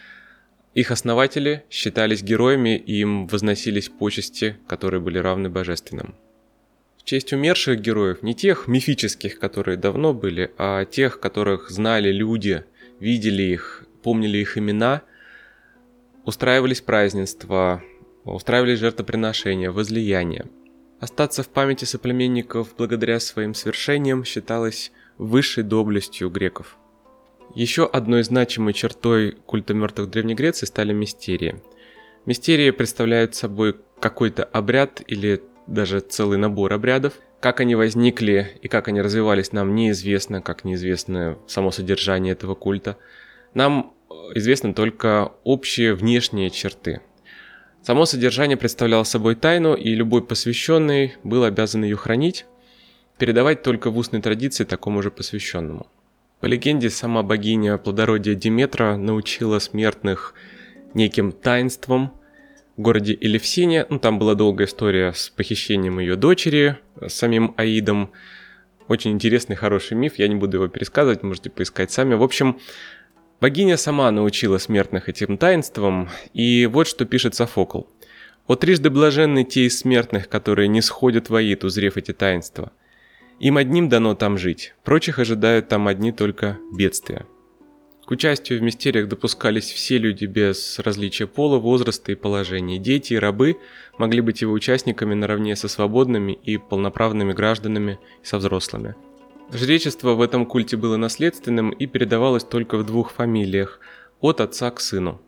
их 0.77 0.91
основатели 0.91 1.65
считались 1.71 2.23
героями 2.23 2.77
и 2.77 3.01
им 3.01 3.29
возносились 3.29 3.89
почести, 3.89 4.59
которые 4.69 5.01
были 5.01 5.17
равны 5.17 5.49
божественным. 5.49 6.15
В 6.99 7.05
честь 7.05 7.33
умерших 7.33 7.81
героев, 7.81 8.23
не 8.23 8.35
тех 8.35 8.69
мифических, 8.69 9.39
которые 9.39 9.79
давно 9.79 10.13
были, 10.13 10.53
а 10.59 10.85
тех, 10.85 11.19
которых 11.19 11.71
знали 11.71 12.13
люди, 12.13 12.63
видели 13.01 13.43
их, 13.43 13.87
помнили 14.03 14.37
их 14.37 14.59
имена, 14.59 15.01
устраивались 16.27 16.83
празднества, 16.83 17.83
устраивались 18.35 18.79
жертвоприношения, 18.79 19.71
возлияния. 19.71 20.47
Остаться 21.01 21.43
в 21.43 21.49
памяти 21.49 21.85
соплеменников 21.85 22.75
благодаря 22.77 23.21
своим 23.21 23.55
свершениям 23.55 24.25
считалось 24.25 24.93
высшей 25.19 25.63
доблестью 25.63 26.31
греков– 26.31 26.77
еще 27.57 27.87
одной 27.87 28.23
значимой 28.23 28.75
чертой 28.75 29.39
культа 29.47 29.73
мертвых 29.73 30.11
Древней 30.11 30.35
Греции 30.35 30.67
стали 30.67 30.93
мистерии. 30.93 31.63
Мистерии 32.27 32.71
представляют 32.71 33.35
собой 33.35 33.77
какой-то 33.99 34.45
обряд 34.45 35.01
или 35.07 35.43
даже 35.67 36.01
целый 36.01 36.39
набор 36.39 36.75
обрядов. 36.75 37.15
Как 37.41 37.61
они 37.61 37.75
возникли 37.75 38.59
и 38.61 38.69
как 38.69 38.89
они 38.89 39.01
развивались, 39.01 39.53
нам 39.53 39.75
неизвестно, 39.75 40.43
как 40.43 40.65
неизвестно 40.65 41.39
само 41.47 41.71
содержание 41.71 42.33
этого 42.33 42.55
культа. 42.55 42.99
Нам 43.55 43.95
известны 44.35 44.75
только 44.75 45.33
общие 45.45 45.95
внешние 45.95 46.51
черты. 46.51 47.01
Само 47.87 48.05
содержание 48.05 48.57
представляло 48.57 49.05
собой 49.05 49.37
тайну, 49.37 49.75
и 49.75 49.95
любой 49.95 50.21
посвященный 50.21 51.15
был 51.23 51.45
обязан 51.45 51.85
ее 51.85 51.95
хранить, 51.95 52.45
передавать 53.17 53.63
только 53.63 53.93
в 53.93 53.97
устной 53.97 54.21
традиции 54.21 54.65
такому 54.65 55.03
же 55.03 55.13
посвященному. 55.13 55.87
По 56.41 56.47
легенде, 56.47 56.91
сама 56.91 57.23
богиня 57.23 57.79
плодородия 57.79 58.35
Диметра 58.35 58.97
научила 58.97 59.61
смертных 59.61 60.35
неким 60.95 61.31
таинством 61.31 62.13
в 62.77 62.83
городе 62.83 63.17
Элевсине. 63.21 63.87
Ну, 63.89 64.01
там 64.01 64.19
была 64.19 64.35
долгая 64.35 64.67
история 64.67 65.13
с 65.13 65.29
похищением 65.29 66.01
ее 66.01 66.17
дочери, 66.17 66.79
с 67.01 67.13
самим 67.13 67.55
Аидом. 67.57 68.11
Очень 68.89 69.13
интересный, 69.13 69.55
хороший 69.55 69.97
миф, 69.97 70.19
я 70.19 70.27
не 70.27 70.35
буду 70.35 70.57
его 70.57 70.67
пересказывать, 70.67 71.23
можете 71.23 71.51
поискать 71.51 71.93
сами. 71.93 72.15
В 72.15 72.25
общем, 72.25 72.59
богиня 73.41 73.77
сама 73.77 74.11
научила 74.11 74.59
смертных 74.59 75.09
этим 75.09 75.39
таинствам, 75.39 76.09
и 76.33 76.67
вот 76.67 76.87
что 76.87 77.05
пишет 77.05 77.35
Софокл. 77.35 77.83
«О 78.47 78.55
трижды 78.55 78.91
блаженны 78.91 79.45
те 79.45 79.67
из 79.67 79.79
смертных, 79.79 80.29
которые 80.29 80.69
не 80.69 80.81
сходят 80.81 81.31
в 81.31 81.35
Аид, 81.35 81.65
узрев 81.65 81.97
эти 81.97 82.13
таинства– 82.13 82.73
им 83.39 83.59
одним 83.59 83.91
дано 83.91 84.15
там 84.15 84.39
жить, 84.39 84.75
прочих 84.83 85.19
ожидают 85.19 85.69
там 85.69 85.89
одни 85.89 86.11
только 86.11 86.59
бедствия. 86.73 87.27
К 88.07 88.13
участию 88.13 88.61
в 88.61 88.63
мистериях 88.63 89.09
допускались 89.09 89.71
все 89.71 89.99
люди 89.99 90.25
без 90.25 90.79
различия 90.79 91.27
пола, 91.27 91.59
возраста 91.59 92.13
и 92.13 92.15
положения. 92.15 92.79
Дети 92.79 93.15
и 93.15 93.19
рабы 93.19 93.59
могли 93.99 94.23
быть 94.23 94.41
его 94.41 94.53
участниками 94.53 95.13
наравне 95.13 95.55
со 95.55 95.69
свободными 95.69 96.33
и 96.33 96.57
полноправными 96.57 97.33
гражданами 97.35 97.99
и 98.23 98.27
со 98.27 98.39
взрослыми. 98.39 98.95
Жречество 99.53 100.15
в 100.15 100.21
этом 100.21 100.47
культе 100.47 100.77
было 100.77 100.97
наследственным 100.97 101.71
и 101.71 101.87
передавалось 101.87 102.45
только 102.45 102.77
в 102.79 102.87
двух 102.87 103.13
фамилиях– 103.13 103.81
от 104.21 104.41
отца 104.41 104.71
к 104.71 104.81
сыну. 104.81 105.21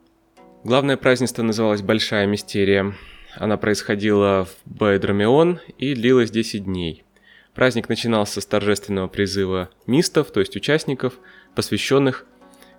Главное 0.65 0.97
празднество 0.97 1.43
называлось 1.43 1.83
Большая 1.83 2.27
Мистерия. 2.27 2.95
Она 3.37 3.57
происходила 3.57 4.47
в 4.47 4.71
Байдромеон 4.71 5.61
и 5.79 5.95
длилась 5.95 6.31
10 6.31 6.65
дней– 6.65 7.05
Праздник 7.59 7.89
начинался 7.89 8.41
с 8.41 8.47
торжественного 8.47 9.09
призыва 9.09 9.69
мистов, 9.85 10.31
то 10.31 10.39
есть 10.39 10.55
участников, 10.55 11.15
посвященных 11.57 12.25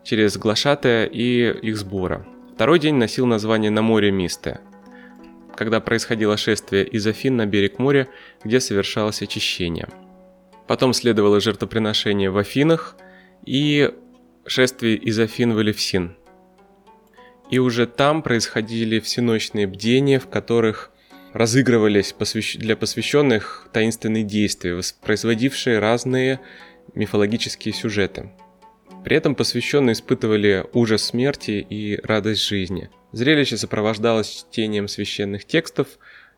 через 0.05 0.37
глашатая 0.37 1.05
и 1.05 1.51
их 1.51 1.75
сбора. 1.75 2.25
Второй 2.55 2.79
день 2.79 2.95
носил 2.95 3.25
название 3.25 3.71
«На 3.71 3.81
море 3.81 4.09
Мисты», 4.09 4.59
когда 5.53 5.81
происходило 5.81 6.37
шествие 6.37 6.87
из 6.87 7.05
Афин 7.05 7.35
на 7.35 7.45
берег 7.45 7.77
моря, 7.77 8.07
где 8.45 8.61
совершалось 8.61 9.21
очищение. 9.21 9.89
Потом 10.69 10.93
следовало 10.93 11.39
жертвоприношение 11.41 12.29
в 12.29 12.37
Афинах 12.37 12.95
и 13.43 13.91
шествие 14.45 14.97
из 14.97 15.17
Афин 15.17 15.55
в 15.55 15.61
Элевсин. 15.63 16.15
И 17.49 17.57
уже 17.57 17.87
там 17.87 18.21
происходили 18.21 18.99
всеночные 18.99 19.65
бдения, 19.65 20.19
в 20.19 20.29
которых 20.29 20.91
разыгрывались 21.33 22.13
для 22.59 22.77
посвященных 22.77 23.67
таинственные 23.73 24.23
действия, 24.23 24.79
производившие 25.01 25.79
разные 25.79 26.39
мифологические 26.93 27.73
сюжеты. 27.73 28.29
При 29.03 29.17
этом 29.17 29.33
посвященные 29.33 29.93
испытывали 29.93 30.67
ужас 30.73 31.01
смерти 31.05 31.65
и 31.67 31.99
радость 32.03 32.43
жизни. 32.43 32.91
Зрелище 33.11 33.57
сопровождалось 33.57 34.45
чтением 34.51 34.87
священных 34.87 35.45
текстов, 35.45 35.87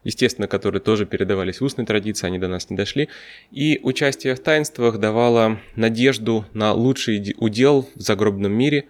естественно, 0.04 0.48
которые 0.48 0.82
тоже 0.82 1.06
передавались 1.06 1.62
в 1.62 1.66
устной 1.66 1.86
традиции, 1.86 2.28
они 2.28 2.40
до 2.40 2.48
нас 2.48 2.70
не 2.70 2.76
дошли, 2.76 3.10
и 3.52 3.80
участие 3.84 4.36
в 4.36 4.40
таинствах 4.40 5.00
давало 5.00 5.60
надежду 5.76 6.46
на 6.54 6.74
лучший 6.74 7.36
удел 7.38 7.90
в 7.96 8.02
загробном 8.02 8.52
мире. 8.52 8.86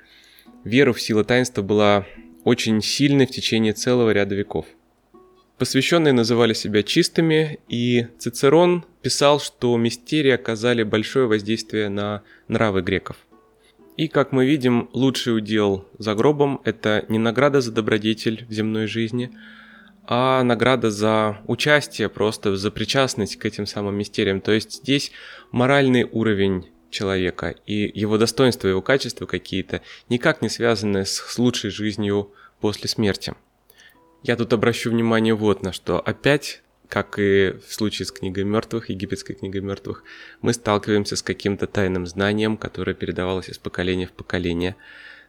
Вера 0.64 0.94
в 0.94 1.02
силу 1.02 1.24
таинства 1.24 1.62
была 1.62 2.06
очень 2.44 2.82
сильной 2.82 3.26
в 3.26 3.32
течение 3.32 3.74
целого 3.74 4.12
ряда 4.12 4.36
веков– 4.36 4.66
Посвященные 5.62 6.12
называли 6.12 6.54
себя 6.54 6.82
чистыми, 6.82 7.60
и 7.70 8.08
Цицерон 8.18 8.84
писал, 9.04 9.40
что 9.40 9.78
мистерии 9.78 10.32
оказали 10.32 10.82
большое 10.82 11.28
воздействие 11.28 11.88
на 11.88 12.24
нравы 12.48 12.82
греков. 12.82 13.18
И, 13.96 14.08
как 14.08 14.32
мы 14.32 14.48
видим, 14.48 14.90
лучший 14.92 15.38
удел 15.38 15.88
за 16.00 16.16
гробом– 16.16 16.62
это 16.64 17.06
не 17.10 17.20
награда 17.20 17.62
за 17.62 17.72
добродетель 17.72 18.44
в 18.50 18.52
земной 18.52 18.88
жизни, 18.88 19.30
а 20.04 20.44
награда 20.44 20.92
за 20.92 21.42
участие, 21.48 22.10
просто 22.10 22.56
за 22.56 22.72
причастность 22.72 23.38
к 23.38 23.46
этим 23.46 23.66
самым 23.66 23.96
мистериям. 23.96 24.42
То 24.42 24.52
есть 24.52 24.74
здесь 24.82 25.12
моральный 25.52 26.04
уровень 26.04 26.68
человека 26.90 27.56
и 27.66 27.90
его 27.94 28.18
достоинства, 28.18 28.68
его 28.68 28.82
качества 28.82 29.26
какие-то 29.26 29.82
никак 30.10 30.42
не 30.42 30.50
связаны 30.50 31.06
с 31.06 31.38
лучшей 31.38 31.70
жизнью 31.70 32.32
после 32.60 32.90
смерти. 32.90 33.34
Я 34.24 34.36
тут 34.36 34.54
обращу 34.54 34.92
внимание 34.92 35.34
вот 35.34 35.64
на 35.64 35.72
что. 35.72 36.00
Опять, 36.00 36.62
как 36.88 37.18
и 37.18 37.56
в 37.66 37.74
случае 37.74 38.06
с 38.06 38.12
книгой 38.12 38.44
мертвых, 38.44 38.90
египетской 38.90 39.34
книгой 39.34 39.62
мертвых, 39.62 40.04
мы 40.42 40.54
сталкиваемся 40.54 41.16
с 41.16 41.24
каким-то 41.24 41.66
тайным 41.66 42.06
знанием, 42.06 42.58
которое 42.58 42.94
передавалось 42.94 43.50
из 43.50 43.58
поколения 43.58 44.06
в 44.06 44.12
поколение, 44.12 44.76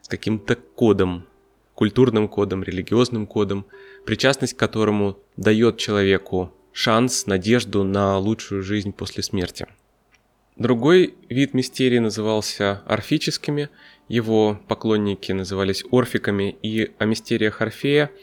с 0.02 0.08
каким-то 0.08 0.56
кодом, 0.56 1.26
культурным 1.74 2.28
кодом, 2.28 2.62
религиозным 2.62 3.26
кодом, 3.26 3.66
причастность 4.04 4.54
к 4.54 4.58
которому 4.58 5.18
дает 5.36 5.78
человеку 5.78 6.52
шанс, 6.72 7.26
надежду 7.26 7.84
на 7.84 8.18
лучшую 8.18 8.62
жизнь 8.62 8.92
после 8.92 9.22
смерти. 9.22 9.66
Другой 10.56 11.14
вид 11.28 11.54
мистерии 11.54 11.98
назывался 11.98 12.82
орфическими, 12.86 13.68
его 14.08 14.60
поклонники 14.68 15.32
назывались 15.32 15.84
орфиками, 15.90 16.56
и 16.62 16.92
о 16.98 17.04
мистериях 17.04 17.60
Орфея– 17.60 18.10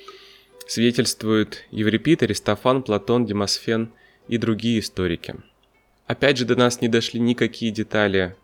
свидетельствуют 0.70 1.66
Еврипид, 1.72 2.22
Аристофан, 2.22 2.84
Платон, 2.84 3.26
Демосфен 3.26 3.92
и 4.28 4.38
другие 4.38 4.80
историки. 4.80 5.36
Опять 6.06 6.38
же, 6.38 6.46
до 6.46 6.56
нас 6.56 6.80
не 6.82 6.88
дошли 6.88 7.20
никакие 7.20 7.72
детали 7.72 8.36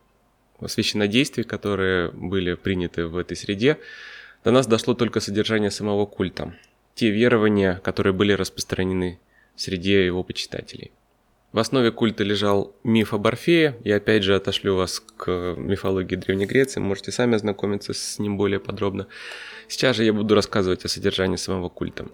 священнодействий, 0.66 1.44
которые 1.44 2.10
были 2.12 2.56
приняты 2.56 3.06
в 3.06 3.16
этой 3.18 3.38
среде. 3.38 3.78
До 4.44 4.50
нас 4.50 4.66
дошло 4.66 4.96
только 4.96 5.20
содержание 5.20 5.70
самого 5.70 6.08
культа. 6.08 6.56
Те 6.96 7.10
верования, 7.12 7.82
которые 7.84 8.14
были 8.14 8.32
распространены 8.32 9.20
среди 9.56 9.92
его 9.92 10.24
почитателей. 10.24 10.92
В 11.52 11.60
основе 11.60 11.92
культа 11.92 12.24
лежал 12.24 12.76
миф 12.84 13.14
об 13.14 13.28
Орфее, 13.28 13.78
и 13.86 13.92
опять 13.92 14.24
же 14.24 14.36
отошлю 14.36 14.76
вас 14.76 15.00
к 15.00 15.56
мифологии 15.58 16.16
Древней 16.16 16.46
Греции, 16.46 16.82
можете 16.82 17.12
сами 17.12 17.36
ознакомиться 17.36 17.94
с 17.94 18.20
ним 18.20 18.38
более 18.38 18.60
подробно. 18.60 19.08
Сейчас 19.70 19.96
же 19.96 20.04
я 20.04 20.12
буду 20.12 20.36
рассказывать 20.36 20.84
о 20.84 20.90
содержании 20.90 21.38
самого 21.38 21.70
культа. 21.70 22.08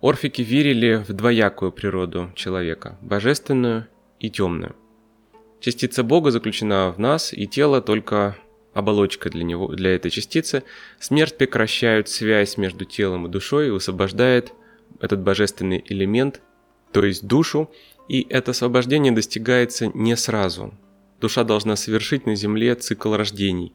Орфики 0.00 0.42
верили 0.42 1.04
в 1.06 1.12
двоякую 1.12 1.72
природу 1.72 2.30
человека, 2.36 2.96
божественную 3.00 3.88
и 4.20 4.30
темную. 4.30 4.76
Частица 5.60 6.02
Бога 6.02 6.30
заключена 6.30 6.90
в 6.90 6.98
нас, 6.98 7.32
и 7.32 7.46
тело 7.46 7.82
только 7.82 8.36
оболочка 8.72 9.30
для, 9.30 9.44
него, 9.44 9.68
для 9.68 9.94
этой 9.94 10.10
частицы. 10.10 10.62
Смерть 10.98 11.36
прекращает 11.36 12.08
связь 12.08 12.56
между 12.56 12.84
телом 12.84 13.26
и 13.26 13.30
душой 13.30 13.68
и 13.68 13.70
высвобождает 13.70 14.52
этот 15.00 15.20
божественный 15.20 15.82
элемент, 15.86 16.40
то 16.92 17.04
есть 17.04 17.26
душу, 17.26 17.70
и 18.08 18.26
это 18.28 18.50
освобождение 18.50 19.12
достигается 19.12 19.86
не 19.94 20.16
сразу. 20.16 20.74
Душа 21.20 21.44
должна 21.44 21.76
совершить 21.76 22.26
на 22.26 22.34
Земле 22.34 22.74
цикл 22.74 23.14
рождений, 23.14 23.74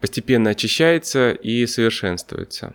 постепенно 0.00 0.50
очищается 0.50 1.32
и 1.32 1.66
совершенствуется. 1.66 2.74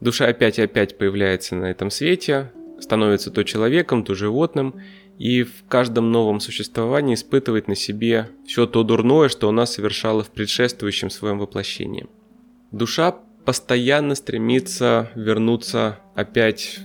Душа 0.00 0.26
опять 0.26 0.58
и 0.58 0.62
опять 0.62 0.98
появляется 0.98 1.56
на 1.56 1.66
этом 1.66 1.90
свете, 1.90 2.52
становится 2.80 3.30
то 3.30 3.42
человеком, 3.42 4.04
то 4.04 4.14
животным, 4.14 4.80
и 5.18 5.42
в 5.42 5.64
каждом 5.68 6.10
новом 6.10 6.40
существовании 6.40 7.14
испытывает 7.14 7.68
на 7.68 7.74
себе 7.74 8.30
все 8.46 8.66
то 8.66 8.82
дурное, 8.82 9.28
что 9.28 9.48
она 9.48 9.66
совершала 9.66 10.24
в 10.24 10.30
предшествующем 10.30 11.10
своем 11.10 11.38
воплощении. 11.38 12.06
Душа 12.72 13.14
постоянно 13.44 14.14
стремится 14.14 15.10
вернуться 15.14 16.00
опять 16.14 16.80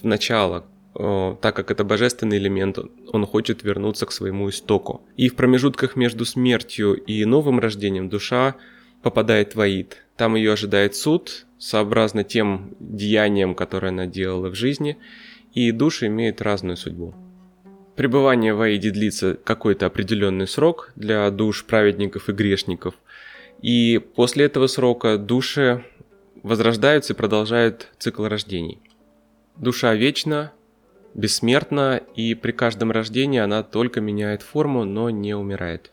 в 0.00 0.04
начало, 0.04 0.64
так 0.94 1.54
как 1.54 1.70
это 1.70 1.84
божественный 1.84 2.38
элемент, 2.38 2.78
он 3.12 3.26
хочет 3.26 3.62
вернуться 3.62 4.06
к 4.06 4.12
своему 4.12 4.48
истоку. 4.48 5.02
И 5.16 5.28
в 5.28 5.36
промежутках 5.36 5.96
между 5.96 6.24
смертью 6.24 6.94
и 6.94 7.24
новым 7.24 7.60
рождением 7.60 8.08
душа 8.08 8.56
попадает 9.02 9.54
в 9.54 9.60
Аид. 9.60 10.04
Там 10.16 10.34
ее 10.34 10.52
ожидает 10.54 10.96
суд, 10.96 11.46
сообразно 11.58 12.24
тем 12.24 12.74
деяниям, 12.80 13.54
которые 13.54 13.90
она 13.90 14.06
делала 14.06 14.48
в 14.48 14.54
жизни, 14.54 14.98
и 15.52 15.70
души 15.70 16.06
имеют 16.06 16.40
разную 16.40 16.76
судьбу. 16.76 17.14
Пребывание 17.98 18.54
в 18.54 18.60
Аиде 18.60 18.92
длится 18.92 19.34
какой-то 19.34 19.86
определенный 19.86 20.46
срок 20.46 20.92
для 20.94 21.28
душ 21.32 21.64
праведников 21.64 22.28
и 22.28 22.32
грешников, 22.32 22.94
и 23.60 23.98
после 24.14 24.44
этого 24.44 24.68
срока 24.68 25.18
души 25.18 25.84
возрождаются 26.44 27.12
и 27.12 27.16
продолжают 27.16 27.88
цикл 27.98 28.26
рождений. 28.26 28.80
Душа 29.56 29.96
вечна, 29.96 30.52
бессмертна, 31.14 32.00
и 32.14 32.36
при 32.36 32.52
каждом 32.52 32.92
рождении 32.92 33.40
она 33.40 33.64
только 33.64 34.00
меняет 34.00 34.42
форму, 34.42 34.84
но 34.84 35.10
не 35.10 35.34
умирает. 35.34 35.90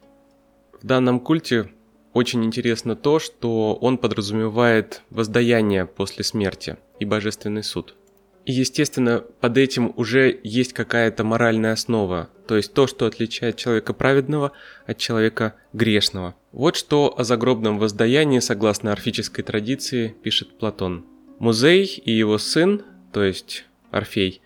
В 0.79 0.85
данном 0.85 1.19
культе 1.19 1.71
очень 2.13 2.45
интересно 2.45 2.95
то, 2.95 3.17
что 3.17 3.73
он 3.81 3.97
подразумевает 3.97 5.01
воздаяние 5.09 5.87
после 5.87 6.23
смерти 6.23 6.77
и 6.99 7.05
божественный 7.05 7.63
суд– 7.63 7.95
и, 8.45 8.51
естественно, 8.51 9.23
под 9.41 9.57
этим 9.57 9.91
уже 9.95 10.39
есть 10.43 10.73
какая-то 10.73 11.23
моральная 11.23 11.73
основа, 11.73 12.29
то 12.47 12.55
есть 12.55 12.73
то, 12.73 12.85
что 12.85 13.07
отличает 13.07 13.57
человека 13.57 13.93
праведного 13.93 14.51
от 14.85 14.99
человека 14.99 15.55
грешного. 15.73 16.35
Вот 16.51 16.75
что 16.75 17.13
о 17.17 17.23
загробном 17.23 17.79
воздаянии, 17.79 18.39
согласно 18.39 18.91
орфической 18.91 19.43
традиции, 19.43 20.15
пишет 20.21 20.59
Платон. 20.59 21.05
Музей 21.39 21.85
и 22.05 22.11
его 22.11 22.37
сын, 22.37 22.83
то 23.11 23.23
есть 23.23 23.65
Орфей, 23.89 24.41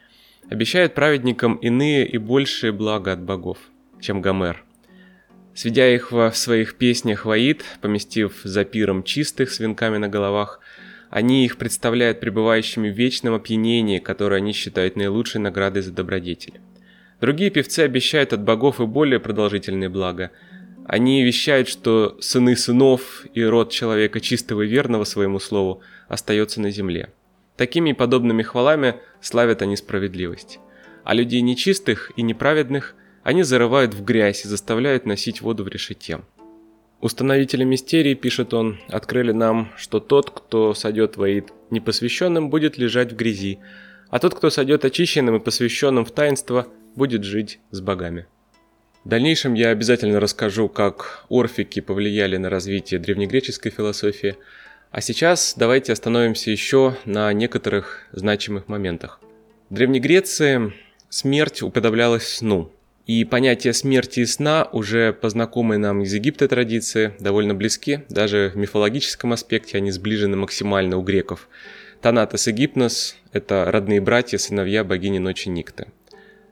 обещают 0.50 0.96
праведникам 0.96 1.56
иные 1.56 2.08
и 2.08 2.18
большие 2.18 2.72
блага 2.72 3.12
от 3.12 3.22
богов, 3.22 3.58
чем 4.00 4.22
Гомер. 4.22 4.64
Сведя 5.54 5.94
их 5.94 6.14
во 6.14 6.32
своих 6.32 6.76
песнях 6.76 7.26
воит, 7.26 7.66
поместив 7.82 8.40
за 8.46 8.64
пиром 8.64 9.04
чистых 9.04 9.52
с 9.52 9.60
венками 9.60 9.98
на 9.98 10.08
головах– 10.08 10.62
они 11.10 11.44
их 11.44 11.58
представляют 11.58 12.20
пребывающими 12.20 12.90
в 12.90 12.96
вечном 12.96 13.34
опьянении, 13.34 14.00
которое 14.00 14.38
они 14.38 14.54
считают 14.54 14.96
наилучшей 14.96 15.42
наградой 15.42 15.82
за 15.82 15.92
добродетель. 15.92 16.60
Другие 17.20 17.50
певцы 17.50 17.82
обещают 17.82 18.32
от 18.32 18.44
богов 18.44 18.80
и 18.80 18.86
более 18.86 19.20
продолжительные 19.20 19.90
блага. 19.90 20.32
Они 20.86 21.24
вещают, 21.24 21.68
что 21.68 22.18
сыны 22.22 22.56
сынов 22.56 23.26
и 23.34 23.44
род 23.44 23.72
человека 23.72 24.20
чистого 24.20 24.62
и 24.62 24.68
верного 24.68 25.04
своему 25.04 25.40
слову 25.40 25.82
остается 26.08 26.62
на 26.62 26.72
земле. 26.72 27.10
Такими 27.58 27.90
и 27.90 27.94
подобными 27.94 28.42
хвалами 28.42 28.96
славят 29.20 29.62
они 29.62 29.76
справедливость. 29.76 30.60
А 31.04 31.14
людей 31.14 31.42
нечистых 31.42 32.12
и 32.16 32.22
неправедных 32.22 32.96
они 33.24 33.44
зарывают 33.44 33.94
в 33.94 34.04
грязь 34.04 34.46
и 34.46 34.48
заставляют 34.48 35.06
носить 35.06 35.42
воду 35.42 35.64
в 35.64 35.68
решете. 35.68 36.20
Установители 37.02 37.64
мистерии, 37.64 38.14
пишет 38.14 38.54
он, 38.54 38.78
открыли 38.90 39.32
нам, 39.32 39.72
что 39.78 40.02
тот, 40.02 40.32
кто 40.32 40.74
сойдет 40.74 41.16
воит 41.16 41.54
непосвященным, 41.70 42.50
будет 42.50 42.78
лежать 42.78 43.14
в 43.14 43.16
грязи, 43.16 43.60
а 44.10 44.20
тот, 44.20 44.36
кто 44.36 44.50
сойдет 44.50 44.84
очищенным 44.84 45.38
и 45.38 45.40
посвященным 45.40 46.04
в 46.04 46.12
таинство, 46.12 46.68
будет 46.96 47.24
жить 47.24 47.60
с 47.72 47.80
богами. 47.80 48.28
В 49.06 49.10
дальнейшем 49.10 49.54
я 49.54 49.70
обязательно 49.70 50.20
расскажу, 50.20 50.68
как 50.68 51.26
орфики 51.30 51.80
повлияли 51.80 52.36
на 52.36 52.50
развитие 52.50 53.00
древнегреческой 53.00 53.72
философии, 53.72 54.36
а 54.92 55.00
сейчас 55.00 55.54
давайте 55.56 55.94
остановимся 55.94 56.52
еще 56.52 56.98
на 57.06 57.32
некоторых 57.32 58.08
значимых 58.12 58.68
моментах. 58.68 59.22
В 59.70 59.76
Древней 59.76 60.02
Греции 60.02 60.74
смерть 61.08 61.62
уподоблялась 61.62 62.28
сну– 62.28 62.74
и 63.10 63.26
понятие 63.26 63.74
смерти 63.74 64.20
и 64.20 64.26
сна 64.28 64.70
уже 64.72 65.14
по 65.14 65.30
знакомой 65.30 65.80
нам 65.80 66.04
из 66.04 66.14
Египта 66.14 66.48
традиции 66.48 67.16
довольно 67.20 67.56
близки, 67.56 68.02
даже 68.08 68.52
в 68.54 68.58
мифологическом 68.58 69.34
аспекте 69.34 69.78
они 69.80 69.90
сближены 69.90 70.38
максимально 70.38 70.96
у 70.96 71.02
греков. 71.02 71.50
Танатос 72.02 72.48
и 72.50 72.52
Гипнос– 72.52 73.16
это 73.34 73.66
родные 73.72 74.00
братья, 74.00 74.38
сыновья 74.38 74.84
богини 74.84 75.18
ночи 75.18 75.50
Никты. 75.50 75.88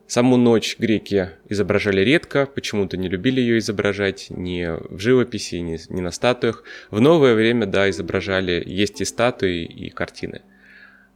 Саму 0.08 0.36
ночь 0.36 0.78
греки 0.80 1.30
изображали 1.48 2.02
редко, 2.02 2.48
почему-то 2.48 2.98
не 2.98 3.08
любили 3.08 3.40
ее 3.40 3.60
изображать 3.60 4.32
ни 4.32 4.66
в 4.66 4.98
живописи, 4.98 5.58
ни, 5.58 5.78
ни 5.94 6.02
на 6.02 6.10
статуях. 6.10 6.64
В 6.90 7.00
новое 7.00 7.36
время, 7.36 7.68
да, 7.68 7.88
изображали, 7.88 8.64
есть 8.66 9.00
и 9.00 9.06
статуи, 9.06 9.64
и 9.64 9.92
картины. 9.92 10.42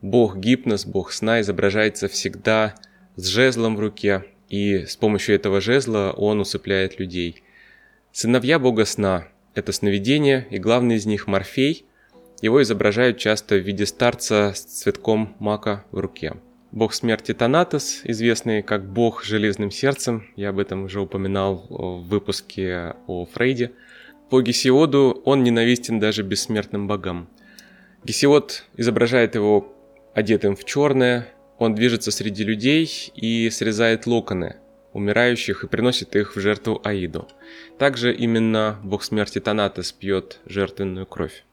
Бог 0.04 0.38
Гипнос, 0.38 0.86
бог 0.86 1.12
сна 1.12 1.42
изображается 1.42 2.08
всегда 2.08 2.76
с 3.16 3.26
жезлом 3.26 3.76
в 3.76 3.80
руке, 3.80 4.24
и 4.52 4.86
с 4.86 4.98
помощью 4.98 5.34
этого 5.36 5.62
жезла 5.62 6.14
он 6.16 6.42
усыпляет 6.42 7.00
людей. 7.00 7.42
Сыновья 8.12 8.60
бога 8.60 8.84
сна– 8.84 9.30
это 9.56 9.72
сновидения, 9.72 10.46
и 10.52 10.60
главный 10.60 10.98
из 10.98 11.06
них– 11.06 11.26
Морфей. 11.28 11.86
Его 12.42 12.62
изображают 12.62 13.18
часто 13.18 13.56
в 13.56 13.66
виде 13.66 13.86
старца 13.86 14.52
с 14.54 14.60
цветком 14.60 15.38
мака 15.40 15.86
в 15.92 16.00
руке. 16.00 16.34
Бог 16.74 16.94
смерти 16.94 17.34
Танатос, 17.34 18.02
известный 18.04 18.62
как 18.62 18.86
бог 18.92 19.24
железным 19.24 19.72
сердцем, 19.72 20.28
я 20.36 20.50
об 20.50 20.60
этом 20.60 20.84
уже 20.84 21.00
упоминал 21.00 21.66
в 21.70 22.10
выпуске 22.10 22.96
о 23.08 23.26
Фрейде. 23.28 23.72
По 24.30 24.42
Гесиоду 24.42 25.22
он 25.24 25.44
ненавистен 25.44 26.02
даже 26.02 26.24
бессмертным 26.24 26.90
богам. 26.90 27.30
Гесиод 28.04 28.66
изображает 28.76 29.36
его 29.36 29.74
одетым 30.14 30.58
в 30.58 30.66
черное, 30.66 31.30
он 31.62 31.76
движется 31.76 32.10
среди 32.10 32.44
людей 32.44 33.12
и 33.14 33.48
срезает 33.52 34.08
локоны 34.08 34.56
умирающих 34.94 35.64
и 35.64 35.68
приносит 35.68 36.16
их 36.16 36.36
в 36.36 36.40
жертву 36.40 36.82
Аиду. 36.84 37.28
Также 37.78 38.12
именно 38.14 38.80
бог 38.84 39.04
смерти 39.04 39.40
Танатос 39.40 39.92
пьет 39.92 40.40
жертвенную 40.48 41.06
кровь. 41.06 41.44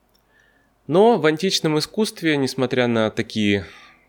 Но 0.86 1.18
в 1.18 1.26
античном 1.26 1.78
искусстве, 1.78 2.38
несмотря 2.38 2.86
на 2.86 3.10
такие 3.10 3.66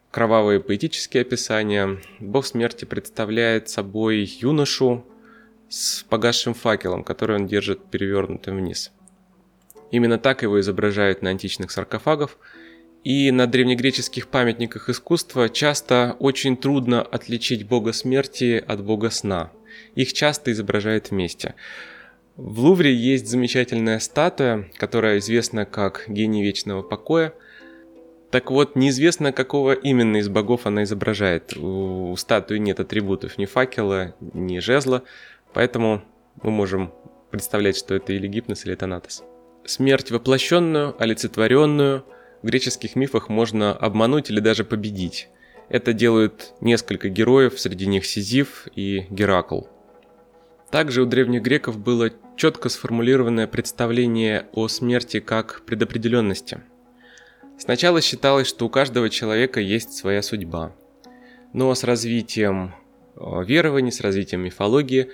кровавые 0.09 0.61
поэтические 0.61 1.21
описания, 1.21 1.99
бог 2.19 2.45
смерти 2.45 2.86
представляет 2.86 3.67
собой 3.67 4.24
юношу 4.24 5.05
с 5.67 6.03
погасшим 6.03 6.53
факелом, 6.53 7.03
который 7.03 7.36
он 7.36 7.45
держит 7.45 7.84
перевернутым 7.91 8.57
вниз. 8.57 8.91
Именно 9.91 10.17
так 10.17 10.43
его 10.43 10.61
изображают 10.61 11.21
на 11.21 11.30
античных 11.30 11.71
саркофагах– 11.71 12.38
и 13.04 13.32
на 13.32 13.47
древнегреческих 13.47 14.28
памятниках 14.28 14.89
искусства 14.89 15.50
часто 15.50 16.16
очень 16.20 16.58
трудно 16.58 17.02
отличить 17.02 17.68
бога 17.68 17.93
смерти 17.93 18.64
от 18.66 18.84
бога 18.84 19.10
сна. 19.10 19.52
Их 19.95 20.14
часто 20.14 20.52
изображают 20.52 21.12
вместе. 21.12 21.56
В 22.36 22.60
Лувре 22.60 22.93
есть 22.93 23.28
замечательная 23.28 24.00
статуя, 24.00 24.70
которая 24.78 25.20
известна 25.20 25.66
как 25.66 26.06
гений 26.08 26.43
вечного 26.43 26.82
покоя. 26.82 27.34
Так 28.32 28.52
вот, 28.52 28.76
неизвестно, 28.76 29.32
какого 29.32 29.74
именно 29.74 30.18
из 30.18 30.30
богов 30.30 30.66
она 30.66 30.84
изображает. 30.84 31.58
У 31.58 32.16
статуи 32.18 32.58
нет 32.58 32.80
атрибутов 32.80 33.38
ни 33.38 33.45
факела, 33.45 34.16
ни 34.34 34.60
жезла, 34.60 35.04
поэтому 35.54 36.04
мы 36.43 36.52
можем 36.52 36.93
представлять, 37.32 37.78
что 37.78 37.95
это 37.95 38.14
или 38.14 38.28
Гипнос, 38.28 38.66
или 38.66 38.76
Танатос. 38.76 39.24
Смерть 39.66 40.12
воплощенную, 40.12 40.95
олицетворенную– 41.02 42.04
в 42.41 42.47
греческих 42.47 42.95
мифах 42.95 43.29
можно 43.29 43.73
обмануть 43.73 44.29
или 44.29 44.39
даже 44.39 44.63
победить. 44.63 45.29
Это 45.69 45.93
делают 45.93 46.53
несколько 46.61 47.09
героев, 47.09 47.59
среди 47.59 47.85
них 47.85 48.05
Сизиф 48.05 48.67
и 48.75 49.05
Геракл. 49.09 49.63
Также 50.71 51.01
у 51.01 51.05
древних 51.05 51.41
греков 51.41 51.77
было 51.77 52.11
четко 52.35 52.69
сформулированное 52.69 53.47
представление 53.47 54.47
о 54.53 54.67
смерти 54.67 55.19
как 55.19 55.63
предопределенности. 55.65 56.61
Сначала 57.57 58.01
считалось, 58.01 58.47
что 58.47 58.65
у 58.65 58.69
каждого 58.69 59.09
человека 59.09 59.59
есть 59.59 59.93
своя 59.93 60.21
судьба. 60.21 60.73
Но 61.53 61.73
с 61.73 61.83
развитием 61.83 62.73
э, 63.15 63.43
верований, 63.43 63.91
с 63.91 63.99
развитием 63.99 64.41
мифологии 64.41 65.09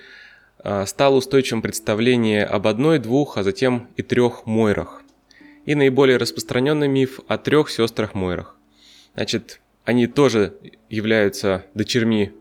э, 0.62 0.86
стало 0.86 1.16
устойчивым 1.16 1.62
представление 1.62 2.44
об 2.44 2.66
одной, 2.66 2.98
двух, 2.98 3.36
а 3.38 3.42
затем 3.42 3.88
и 3.96 4.02
трех 4.02 4.46
Мойрах. 4.46 5.02
И 5.66 5.74
наиболее 5.74 6.16
распространенный 6.16 6.86
миф 6.86 7.18
о 7.26 7.38
трех 7.38 7.70
сестрах 7.70 8.14
Мойрах. 8.14 8.56
Значит, 9.14 9.60
они 9.84 10.06
тоже 10.06 10.54
являются 10.88 11.66
дочерьми 11.74 12.32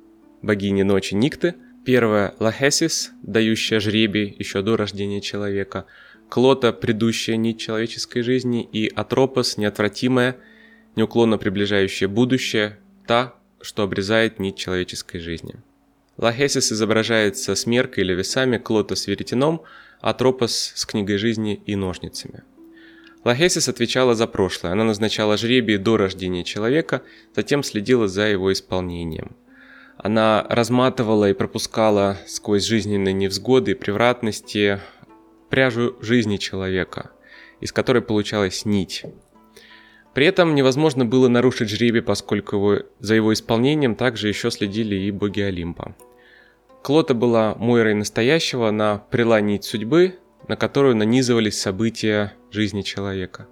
богини 0.43 0.83
ночи 0.83 1.15
Никты. 1.15 1.55
Первая– 1.85 2.35
Лахесис, 2.39 3.11
дающая 3.23 3.79
жребий 3.79 4.35
еще 4.37 4.61
до 4.61 4.77
рождения 4.77 5.21
человека. 5.21 5.85
Клота, 6.29 6.71
предыдущая 6.71 7.35
нить 7.35 7.59
человеческой 7.59 8.21
жизни. 8.21 8.63
И 8.71 8.91
Атропос, 8.95 9.57
неотвратимая, 9.57 10.37
неуклонно 10.95 11.39
приближающая 11.39 12.07
будущее, 12.07 12.77
та, 13.07 13.35
что 13.59 13.81
обрезает 13.81 14.39
нить 14.39 14.57
человеческой 14.57 15.19
жизни. 15.19 15.55
Лахесис 16.17 16.71
изображается 16.71 17.55
с 17.55 17.65
меркой 17.65 18.03
или 18.03 18.13
весами, 18.13 18.57
Клота 18.57 18.95
с 18.95 19.07
веретеном, 19.07 19.63
а 19.99 20.13
Тропос 20.13 20.73
с 20.75 20.85
книгой 20.85 21.17
жизни 21.17 21.59
и 21.65 21.75
ножницами– 21.75 22.43
Лахесис 23.25 23.67
отвечала 23.67 24.13
за 24.13 24.27
прошлое, 24.27 24.73
она 24.73 24.83
назначала 24.83 25.35
жребии 25.35 25.77
до 25.77 25.97
рождения 25.97 26.43
человека, 26.43 27.01
затем 27.35 27.63
следила 27.63 28.07
за 28.07 28.27
его 28.27 28.53
исполнением. 28.53 29.35
Она 29.97 30.45
разматывала 30.47 31.31
и 31.31 31.33
пропускала 31.33 32.17
сквозь 32.27 32.65
жизненные 32.65 33.13
невзгоды 33.13 33.71
и 33.71 33.73
превратности 33.73 34.79
пряжу 35.49 35.95
жизни 36.01 36.37
человека, 36.37 37.09
из 37.61 37.71
которой 37.71 38.03
получалась 38.03 38.63
нить. 38.63 39.03
При 40.13 40.27
этом 40.27 40.53
невозможно 40.53 41.03
было 41.03 41.27
нарушить 41.27 41.69
жребий, 41.69 42.03
поскольку 42.03 42.55
его, 42.55 42.79
за 42.99 43.15
его 43.15 43.33
исполнением 43.33 43.95
также 43.95 44.27
еще 44.27 44.51
следили 44.51 44.95
и 44.95 45.09
боги 45.09 45.41
Олимпа. 45.41 45.95
Клота 46.83 47.15
была 47.15 47.55
Мойрой 47.55 47.95
настоящего, 47.95 48.69
она 48.69 48.99
прила 49.09 49.41
нить 49.41 49.63
судьбы, 49.63 50.19
на 50.47 50.55
которую 50.55 50.95
нанизывались 50.95 51.59
события 51.59 52.33
жизни 52.51 52.81
человека. 52.81 53.47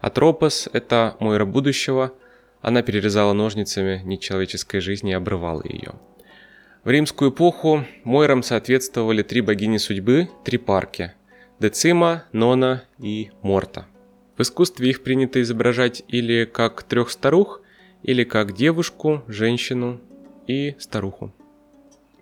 Атропос– 0.00 0.68
это 0.72 1.16
Мойра 1.20 1.44
будущего, 1.44 2.12
она 2.60 2.82
перерезала 2.82 3.32
ножницами 3.32 4.00
нечеловеческой 4.04 4.80
жизни 4.80 5.12
и 5.12 5.14
обрывала 5.14 5.62
ее. 5.64 5.94
В 6.84 6.90
римскую 6.90 7.30
эпоху 7.30 7.84
Мойрам 8.04 8.42
соответствовали 8.42 9.22
три 9.22 9.40
богини 9.40 9.78
судьбы, 9.78 10.28
три 10.44 10.58
парки– 10.58 11.12
Децима, 11.58 12.24
Нона 12.32 12.84
и 12.98 13.30
Морта. 13.40 13.86
В 14.36 14.42
искусстве 14.42 14.90
их 14.90 15.02
принято 15.02 15.40
изображать 15.40 16.02
или 16.06 16.44
как 16.44 16.82
трех 16.82 17.10
старух, 17.10 17.62
или 18.02 18.24
как 18.24 18.52
девушку, 18.54 19.22
женщину 19.26 19.98
и 20.46 20.76
старуху. 20.78 21.32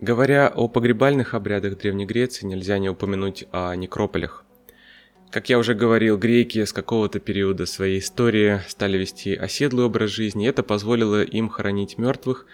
Говоря 0.01 0.49
о 0.49 0.67
погребальных 0.67 1.33
обрядах 1.33 1.77
Древней 1.77 2.05
Греции, 2.05 2.45
нельзя 2.45 2.77
не 2.79 2.89
упомянуть 2.89 3.45
о 3.51 3.73
некрополях. 3.75 4.43
Как 5.31 5.49
я 5.49 5.57
уже 5.57 5.73
говорил, 5.73 6.17
греки 6.17 6.63
с 6.65 6.73
какого-то 6.73 7.19
периода 7.19 7.65
своей 7.65 7.99
истории 7.99 8.59
стали 8.67 8.97
вести 8.97 9.35
оседлый 9.35 9.85
образ 9.85 10.11
жизни, 10.11 10.45
и 10.45 10.49
это 10.49 10.63
позволило 10.63 11.23
им 11.23 11.47
хоронить 11.47 11.97
мертвых 11.97 12.45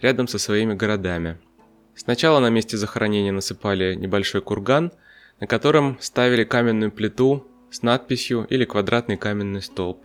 рядом 0.00 0.28
со 0.28 0.38
своими 0.38 0.74
городами. 0.74 1.38
Сначала 1.94 2.38
на 2.38 2.50
месте 2.50 2.76
захоронения 2.76 3.32
насыпали 3.32 3.94
небольшой 3.94 4.42
курган, 4.42 4.92
на 5.40 5.46
котором 5.46 5.96
ставили 6.00 6.44
каменную 6.44 6.92
плиту 6.92 7.46
с 7.70 7.82
надписью 7.82 8.46
или 8.50 8.66
квадратный 8.66 9.16
каменный 9.16 9.62
столб. 9.62 10.04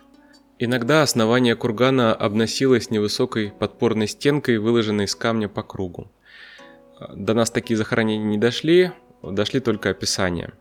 Иногда 0.60 1.04
основание 1.04 1.58
кургана 1.58 2.14
обносилось 2.14 2.90
невысокой 2.90 3.52
подпорной 3.52 4.08
стенкой, 4.08 4.58
выложенной 4.58 5.06
из 5.06 5.16
камня 5.16 5.50
по 5.50 5.62
кругу. 5.62 6.10
До 7.14 7.34
нас 7.34 7.52
такие 7.52 7.78
захоронения 7.78 8.26
не 8.26 8.38
дошли, 8.38 8.92
дошли 9.22 9.60
только 9.60 9.90
описания. 9.90 10.54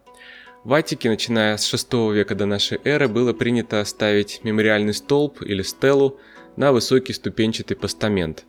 В 0.64 0.72
Атике, 0.72 1.10
начиная 1.10 1.56
с 1.56 1.64
6 1.66 1.92
века 2.12 2.34
до 2.34 2.46
нашей 2.46 2.80
эры, 2.84 3.06
было 3.06 3.32
принято 3.32 3.84
ставить 3.84 4.40
мемориальный 4.44 4.94
столб 4.94 5.42
или 5.42 5.62
стелу 5.62 6.18
на 6.56 6.72
высокий 6.72 7.12
ступенчатый 7.12 7.76
постамент. 7.76 8.44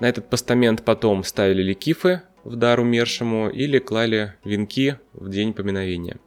На 0.00 0.08
этот 0.08 0.30
постамент 0.30 0.84
потом 0.84 1.22
ставили 1.22 1.62
ликифы 1.62 2.22
в 2.44 2.56
дар 2.56 2.80
умершему 2.80 3.50
или 3.50 3.78
клали 3.78 4.34
венки 4.44 4.98
в 5.12 5.28
день 5.28 5.52
поминовения. 5.52 6.18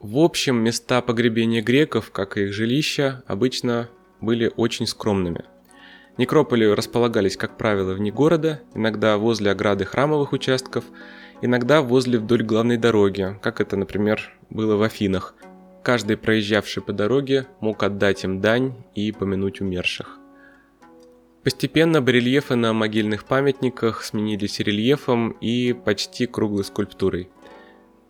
В 0.00 0.18
общем, 0.18 0.56
места 0.56 1.02
погребения 1.02 1.62
греков, 1.62 2.10
как 2.10 2.36
и 2.36 2.44
их 2.44 2.52
жилища, 2.52 3.22
обычно 3.26 3.88
были 4.20 4.50
очень 4.56 4.86
скромными– 4.86 5.44
Некрополи 6.18 6.66
располагались, 6.66 7.36
как 7.36 7.58
правило, 7.58 7.92
вне 7.92 8.10
города, 8.10 8.62
иногда 8.74 9.18
возле 9.18 9.50
ограды 9.50 9.84
храмовых 9.84 10.32
участков, 10.32 10.84
иногда 11.42 11.82
возле 11.82 12.18
вдоль 12.18 12.42
главной 12.42 12.78
дороги, 12.78 13.38
как 13.42 13.60
это, 13.60 13.76
например, 13.76 14.32
было 14.48 14.76
в 14.76 14.82
Афинах. 14.82 15.34
Каждый 15.82 16.16
проезжавший 16.16 16.82
по 16.82 16.92
дороге 16.92 17.46
мог 17.60 17.82
отдать 17.82 18.24
им 18.24 18.40
дань 18.40 18.74
и 18.94 19.12
помянуть 19.12 19.60
умерших. 19.60 20.18
Постепенно 21.44 22.02
барельефы 22.02 22.56
на 22.56 22.72
могильных 22.72 23.24
памятниках 23.24 24.02
сменились 24.02 24.58
рельефом 24.58 25.30
и 25.40 25.74
почти 25.74 26.26
круглой 26.26 26.64
скульптурой. 26.64 27.28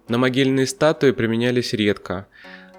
На 0.09 0.17
могильные 0.17 0.67
статуи 0.67 1.11
применялись 1.11 1.75
редко. 1.75 2.29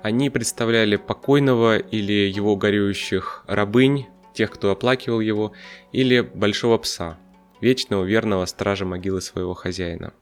Они 0.02 0.32
представляли 0.32 0.96
покойного 0.96 1.78
или 1.78 2.28
его 2.28 2.56
горюющих 2.56 3.44
рабынь, 3.46 4.08
тех, 4.38 4.52
кто 4.52 4.72
оплакивал 4.72 5.20
его, 5.20 5.54
или 5.92 6.22
большого 6.22 6.78
пса, 6.78 7.18
вечного 7.60 8.04
верного 8.06 8.46
стража 8.46 8.86
могилы 8.86 9.22
своего 9.22 9.54
хозяина. 9.56 10.14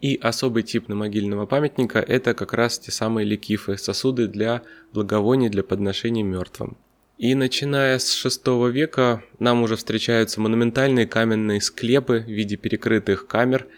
И 0.00 0.18
особый 0.20 0.62
тип 0.62 0.88
на 0.88 0.96
могильного 0.96 1.46
памятника– 1.46 1.98
это 2.08 2.34
как 2.34 2.54
раз 2.54 2.78
те 2.78 2.90
самые 2.90 3.24
ликифы, 3.24 3.76
сосуды 3.76 4.26
для 4.26 4.62
благовоний 4.92 5.48
для 5.48 5.62
подношения 5.62 6.24
мертвым. 6.24 6.76
И 7.18 7.34
начиная 7.36 7.98
с 7.98 8.26
VI 8.26 8.70
века 8.72 9.22
нам 9.38 9.62
уже 9.62 9.76
встречаются 9.76 10.40
монументальные 10.40 11.06
каменные 11.06 11.60
склепы 11.60 12.24
в 12.26 12.30
виде 12.30 12.56
перекрытых 12.56 13.28
камер 13.28 13.68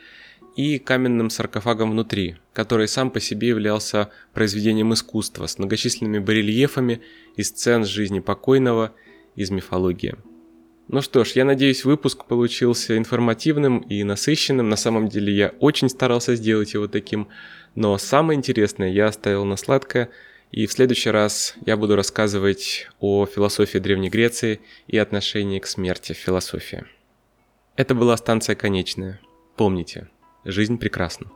и 0.57 0.79
каменным 0.79 1.29
саркофагом 1.29 1.91
внутри, 1.91 2.37
который 2.55 2.89
сам 2.89 3.11
по 3.11 3.21
себе 3.21 3.49
являлся 3.49 4.11
произведением 4.33 4.95
искусства 4.95 5.47
с 5.47 5.59
многочисленными 5.59 6.21
барельефами 6.21 7.03
и 7.37 7.43
сцен 7.43 7.85
с 7.85 7.89
жизни 7.89 8.21
покойного– 8.21 8.93
из 9.37 9.51
мифологии. 9.51 10.17
Ну 10.89 11.01
что 11.01 11.25
ж, 11.25 11.33
я 11.33 11.45
надеюсь, 11.45 11.85
выпуск 11.85 12.27
получился 12.27 12.99
информативным 12.99 13.79
и 13.79 14.03
насыщенным. 14.05 14.69
На 14.69 14.77
самом 14.77 15.09
деле 15.09 15.33
я 15.35 15.55
очень 15.61 15.89
старался 15.89 16.35
сделать 16.35 16.75
его 16.75 16.89
таким. 16.89 17.29
Но 17.75 17.97
самое 17.97 18.37
интересное 18.37 18.91
я 18.91 19.07
оставил 19.07 19.45
на 19.45 19.57
сладкое. 19.57 20.11
И 20.51 20.67
в 20.67 20.73
следующий 20.73 21.11
раз 21.11 21.55
я 21.67 21.77
буду 21.77 21.97
рассказывать 21.97 22.89
о 23.01 23.27
философии 23.27 23.79
Древней 23.79 24.11
Греции 24.11 24.61
и 24.87 24.99
отношении 24.99 25.59
к 25.59 25.67
смерти 25.67 26.13
в 26.13 26.17
философии. 26.17 26.85
Это 27.77 27.95
была 27.95 28.17
станция 28.17 28.55
конечная. 28.55 29.21
Помните, 29.57 30.09
жизнь 30.45 30.79
прекрасна. 30.79 31.31